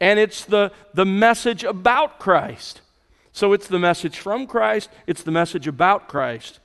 And 0.00 0.18
it's 0.18 0.44
the, 0.44 0.72
the 0.94 1.04
message 1.04 1.62
about 1.62 2.18
Christ. 2.18 2.80
So 3.32 3.52
it's 3.52 3.66
the 3.66 3.78
message 3.78 4.18
from 4.18 4.46
Christ, 4.46 4.90
it's 5.06 5.22
the 5.22 5.30
message 5.30 5.66
about 5.66 6.08
Christ. 6.08 6.60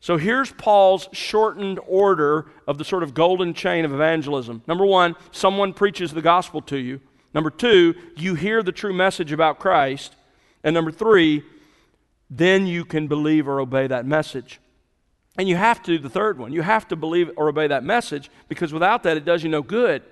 So 0.00 0.16
here's 0.16 0.50
Paul's 0.52 1.08
shortened 1.12 1.78
order 1.86 2.46
of 2.66 2.76
the 2.76 2.84
sort 2.84 3.04
of 3.04 3.14
golden 3.14 3.54
chain 3.54 3.84
of 3.84 3.92
evangelism. 3.92 4.62
Number 4.66 4.84
one, 4.84 5.14
someone 5.30 5.72
preaches 5.72 6.12
the 6.12 6.20
gospel 6.20 6.60
to 6.62 6.76
you. 6.76 7.00
Number 7.34 7.50
two, 7.50 7.94
you 8.16 8.34
hear 8.34 8.62
the 8.62 8.72
true 8.72 8.92
message 8.92 9.32
about 9.32 9.60
Christ. 9.60 10.16
And 10.64 10.74
number 10.74 10.90
three, 10.90 11.44
then 12.28 12.66
you 12.66 12.84
can 12.84 13.06
believe 13.06 13.46
or 13.46 13.60
obey 13.60 13.86
that 13.86 14.04
message. 14.04 14.58
And 15.38 15.48
you 15.48 15.56
have 15.56 15.82
to, 15.84 15.98
the 15.98 16.10
third 16.10 16.38
one, 16.38 16.52
you 16.52 16.62
have 16.62 16.88
to 16.88 16.96
believe 16.96 17.30
or 17.36 17.48
obey 17.48 17.68
that 17.68 17.84
message 17.84 18.30
because 18.48 18.72
without 18.72 19.02
that, 19.04 19.16
it 19.16 19.24
does 19.24 19.42
you 19.42 19.48
no 19.48 19.62
good. 19.62 20.02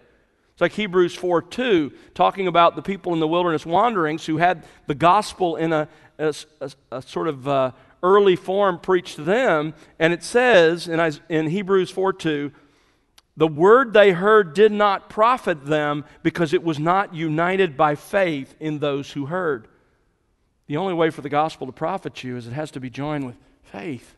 It's 0.60 0.62
like 0.62 0.72
Hebrews 0.72 1.14
4 1.14 1.40
2, 1.40 1.90
talking 2.12 2.46
about 2.46 2.76
the 2.76 2.82
people 2.82 3.14
in 3.14 3.18
the 3.18 3.26
wilderness 3.26 3.64
wanderings 3.64 4.26
who 4.26 4.36
had 4.36 4.62
the 4.86 4.94
gospel 4.94 5.56
in 5.56 5.72
a, 5.72 5.88
a, 6.18 6.34
a, 6.60 6.70
a 6.92 7.00
sort 7.00 7.28
of 7.28 7.48
uh, 7.48 7.70
early 8.02 8.36
form 8.36 8.78
preached 8.78 9.16
to 9.16 9.22
them. 9.22 9.72
And 9.98 10.12
it 10.12 10.22
says 10.22 10.86
in, 10.86 11.00
in 11.30 11.46
Hebrews 11.46 11.90
4 11.90 12.12
2, 12.12 12.52
the 13.38 13.46
word 13.46 13.94
they 13.94 14.10
heard 14.10 14.52
did 14.52 14.70
not 14.70 15.08
profit 15.08 15.64
them 15.64 16.04
because 16.22 16.52
it 16.52 16.62
was 16.62 16.78
not 16.78 17.14
united 17.14 17.74
by 17.74 17.94
faith 17.94 18.54
in 18.60 18.80
those 18.80 19.12
who 19.12 19.24
heard. 19.24 19.66
The 20.66 20.76
only 20.76 20.92
way 20.92 21.08
for 21.08 21.22
the 21.22 21.30
gospel 21.30 21.68
to 21.68 21.72
profit 21.72 22.22
you 22.22 22.36
is 22.36 22.46
it 22.46 22.52
has 22.52 22.70
to 22.72 22.80
be 22.80 22.90
joined 22.90 23.24
with 23.24 23.36
faith. 23.62 24.14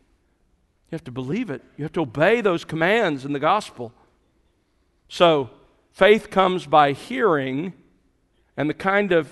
You 0.91 0.95
have 0.95 1.05
to 1.05 1.11
believe 1.11 1.49
it, 1.49 1.61
you 1.77 1.85
have 1.85 1.93
to 1.93 2.01
obey 2.01 2.41
those 2.41 2.65
commands 2.65 3.23
in 3.23 3.31
the 3.31 3.39
gospel. 3.39 3.93
So, 5.07 5.49
faith 5.93 6.29
comes 6.29 6.65
by 6.65 6.91
hearing, 6.91 7.73
and 8.57 8.69
the 8.69 8.73
kind 8.73 9.13
of 9.13 9.29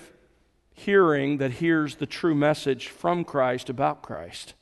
hearing 0.72 1.36
that 1.36 1.52
hears 1.52 1.96
the 1.96 2.06
true 2.06 2.34
message 2.34 2.88
from 2.88 3.24
Christ 3.24 3.68
about 3.68 4.02
Christ. 4.02 4.54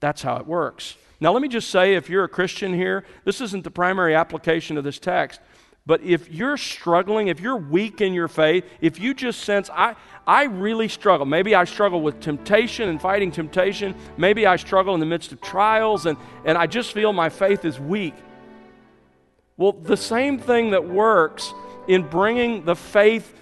That's 0.00 0.22
how 0.22 0.36
it 0.36 0.46
works. 0.46 0.96
Now, 1.20 1.32
let 1.32 1.42
me 1.42 1.48
just 1.48 1.70
say 1.70 1.94
if 1.94 2.08
you're 2.08 2.24
a 2.24 2.28
Christian 2.28 2.74
here, 2.74 3.04
this 3.24 3.40
isn't 3.40 3.64
the 3.64 3.70
primary 3.70 4.14
application 4.14 4.76
of 4.76 4.84
this 4.84 4.98
text, 4.98 5.40
but 5.86 6.02
if 6.02 6.30
you're 6.30 6.56
struggling, 6.56 7.28
if 7.28 7.40
you're 7.40 7.56
weak 7.56 8.00
in 8.00 8.14
your 8.14 8.28
faith, 8.28 8.64
if 8.80 8.98
you 8.98 9.12
just 9.12 9.40
sense, 9.40 9.68
I, 9.70 9.96
I 10.26 10.44
really 10.44 10.88
struggle. 10.88 11.26
Maybe 11.26 11.54
I 11.54 11.64
struggle 11.64 12.00
with 12.00 12.20
temptation 12.20 12.88
and 12.88 13.00
fighting 13.00 13.30
temptation. 13.30 13.94
Maybe 14.16 14.46
I 14.46 14.56
struggle 14.56 14.94
in 14.94 15.00
the 15.00 15.06
midst 15.06 15.32
of 15.32 15.42
trials 15.42 16.06
and, 16.06 16.16
and 16.46 16.56
I 16.56 16.66
just 16.66 16.92
feel 16.92 17.12
my 17.12 17.28
faith 17.28 17.66
is 17.66 17.78
weak. 17.78 18.14
Well, 19.56 19.72
the 19.72 19.96
same 19.96 20.38
thing 20.38 20.70
that 20.70 20.88
works 20.88 21.52
in 21.86 22.02
bringing 22.02 22.64
the 22.64 22.74
faith 22.74 23.34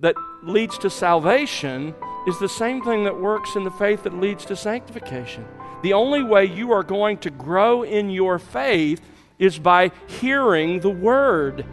that 0.00 0.16
leads 0.42 0.78
to 0.78 0.90
salvation 0.90 1.94
is 2.26 2.38
the 2.38 2.48
same 2.48 2.82
thing 2.82 3.04
that 3.04 3.20
works 3.20 3.54
in 3.54 3.64
the 3.64 3.70
faith 3.70 4.04
that 4.04 4.14
leads 4.14 4.46
to 4.46 4.56
sanctification. 4.56 5.46
The 5.82 5.92
only 5.92 6.22
way 6.22 6.46
you 6.46 6.72
are 6.72 6.82
going 6.82 7.18
to 7.18 7.30
grow 7.30 7.82
in 7.82 8.08
your 8.08 8.38
faith 8.38 9.02
is 9.38 9.58
by 9.58 9.90
hearing 10.06 10.80
the 10.80 10.90
Word. 10.90 11.66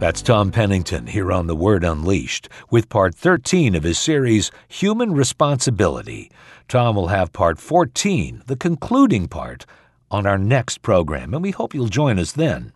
That's 0.00 0.22
Tom 0.22 0.50
Pennington 0.50 1.08
here 1.08 1.30
on 1.30 1.46
The 1.46 1.54
Word 1.54 1.84
Unleashed 1.84 2.48
with 2.70 2.88
part 2.88 3.14
13 3.14 3.74
of 3.74 3.82
his 3.82 3.98
series, 3.98 4.50
Human 4.66 5.12
Responsibility. 5.12 6.30
Tom 6.68 6.96
will 6.96 7.08
have 7.08 7.34
part 7.34 7.58
14, 7.58 8.44
the 8.46 8.56
concluding 8.56 9.28
part, 9.28 9.66
on 10.10 10.26
our 10.26 10.38
next 10.38 10.80
program, 10.80 11.34
and 11.34 11.42
we 11.42 11.50
hope 11.50 11.74
you'll 11.74 11.88
join 11.88 12.18
us 12.18 12.32
then. 12.32 12.72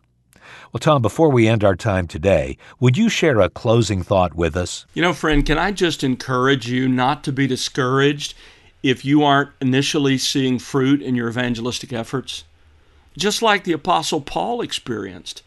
Well, 0.71 0.81
Tom, 0.81 1.01
before 1.01 1.31
we 1.31 1.49
end 1.49 1.65
our 1.65 1.75
time 1.75 2.07
today, 2.07 2.59
would 2.79 2.99
you 2.99 3.09
share 3.09 3.41
a 3.41 3.49
closing 3.49 4.03
thought 4.03 4.35
with 4.35 4.55
us? 4.55 4.85
You 4.93 5.01
know, 5.01 5.15
friend, 5.15 5.47
can 5.47 5.57
I 5.57 5.73
just 5.73 6.05
encourage 6.05 6.69
you 6.69 6.89
not 6.89 7.25
to 7.25 7.33
be 7.33 7.47
discouraged 7.47 8.35
if 8.83 9.03
you 9.03 9.23
aren't 9.23 9.49
initially 9.63 10.19
seeing 10.19 10.59
fruit 10.59 11.01
in 11.01 11.15
your 11.15 11.31
evangelistic 11.31 11.91
efforts? 11.91 12.45
Just 13.17 13.41
like 13.41 13.65
the 13.65 13.73
Apostle 13.73 14.21
Paul 14.21 14.61
experienced, 14.61 15.43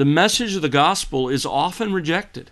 the 0.00 0.06
message 0.06 0.56
of 0.56 0.62
the 0.62 0.70
gospel 0.70 1.28
is 1.28 1.44
often 1.44 1.92
rejected. 1.92 2.50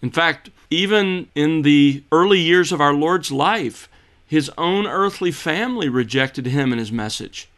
In 0.00 0.12
fact, 0.12 0.50
even 0.70 1.26
in 1.34 1.62
the 1.62 2.04
early 2.12 2.38
years 2.38 2.70
of 2.70 2.80
our 2.80 2.94
Lord's 2.94 3.32
life, 3.32 3.88
his 4.24 4.52
own 4.56 4.86
earthly 4.86 5.32
family 5.32 5.88
rejected 5.88 6.46
him 6.46 6.70
and 6.70 6.78
his 6.78 6.92
message 6.92 7.48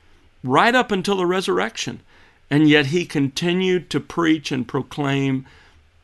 right 0.43 0.75
up 0.75 0.91
until 0.91 1.19
the 1.19 1.27
resurrection. 1.27 2.01
And 2.49 2.71
yet 2.71 2.87
he 2.87 3.05
continued 3.05 3.91
to 3.91 4.01
preach 4.01 4.51
and 4.51 4.67
proclaim 4.67 5.45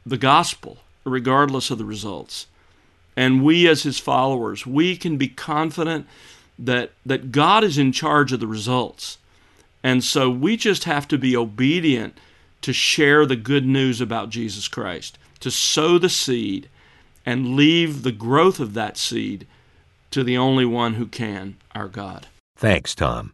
the 0.05 0.19
gospel, 0.19 0.81
regardless 1.05 1.71
of 1.71 1.79
the 1.79 1.87
results. 1.87 2.47
And 3.17 3.43
we, 3.43 3.67
as 3.67 3.85
his 3.85 3.99
followers, 3.99 4.67
we 4.67 4.99
can 4.99 5.17
be 5.17 5.29
confident 5.29 6.07
that, 6.59 6.91
that 7.07 7.33
God 7.33 7.65
is 7.65 7.79
in 7.79 7.91
charge 7.91 8.35
of 8.35 8.41
the 8.41 8.47
results. 8.47 9.17
And 9.83 10.05
so 10.05 10.29
we 10.29 10.59
just 10.59 10.85
have 10.85 11.09
to 11.09 11.17
be 11.17 11.35
obedient 11.35 12.19
to 12.65 12.73
share 12.73 13.27
the 13.27 13.37
good 13.37 13.67
news 13.67 14.01
about 14.01 14.31
Jesus 14.31 14.69
Christ, 14.69 15.19
to 15.39 15.51
sow 15.51 15.99
the 15.99 16.09
seed 16.09 16.71
and 17.27 17.57
leave 17.57 18.03
the 18.03 18.11
growth 18.11 18.59
of 18.59 18.73
that 18.73 18.97
seed 18.97 19.47
to 20.11 20.25
the 20.25 20.39
only 20.39 20.65
one 20.65 20.95
who 20.95 21.05
can, 21.05 21.57
our 21.75 21.89
God. 21.89 22.27
Thanks, 22.57 22.95
Tom. 22.95 23.34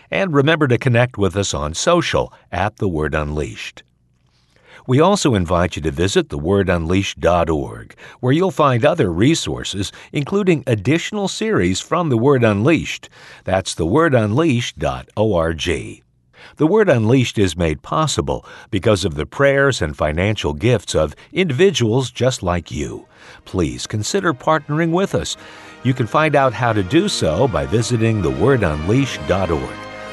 And 0.11 0.33
remember 0.33 0.67
to 0.67 0.77
connect 0.77 1.17
with 1.17 1.37
us 1.37 1.53
on 1.53 1.73
social 1.73 2.33
at 2.51 2.75
The 2.77 2.89
Word 2.89 3.15
Unleashed. 3.15 3.83
We 4.87 4.99
also 4.99 5.35
invite 5.35 5.75
you 5.75 5.81
to 5.83 5.91
visit 5.91 6.29
thewordunleashed.org, 6.29 7.95
where 8.19 8.33
you'll 8.33 8.51
find 8.51 8.83
other 8.83 9.11
resources, 9.11 9.91
including 10.11 10.63
additional 10.67 11.27
series 11.27 11.79
from 11.79 12.09
The 12.09 12.17
Word 12.17 12.43
Unleashed. 12.43 13.09
That's 13.45 13.75
thewordunleashed.org. 13.75 16.03
The 16.57 16.67
Word 16.67 16.89
Unleashed 16.89 17.37
is 17.37 17.55
made 17.55 17.83
possible 17.83 18.43
because 18.71 19.05
of 19.05 19.13
the 19.13 19.27
prayers 19.27 19.81
and 19.81 19.95
financial 19.95 20.53
gifts 20.53 20.95
of 20.95 21.15
individuals 21.31 22.11
just 22.11 22.43
like 22.43 22.71
you. 22.71 23.07
Please 23.45 23.87
consider 23.87 24.33
partnering 24.33 24.91
with 24.91 25.15
us. 25.15 25.37
You 25.83 25.93
can 25.93 26.07
find 26.07 26.35
out 26.35 26.53
how 26.53 26.73
to 26.73 26.83
do 26.83 27.07
so 27.07 27.47
by 27.47 27.65
visiting 27.65 28.21
thewordunleashed.org. 28.21 29.90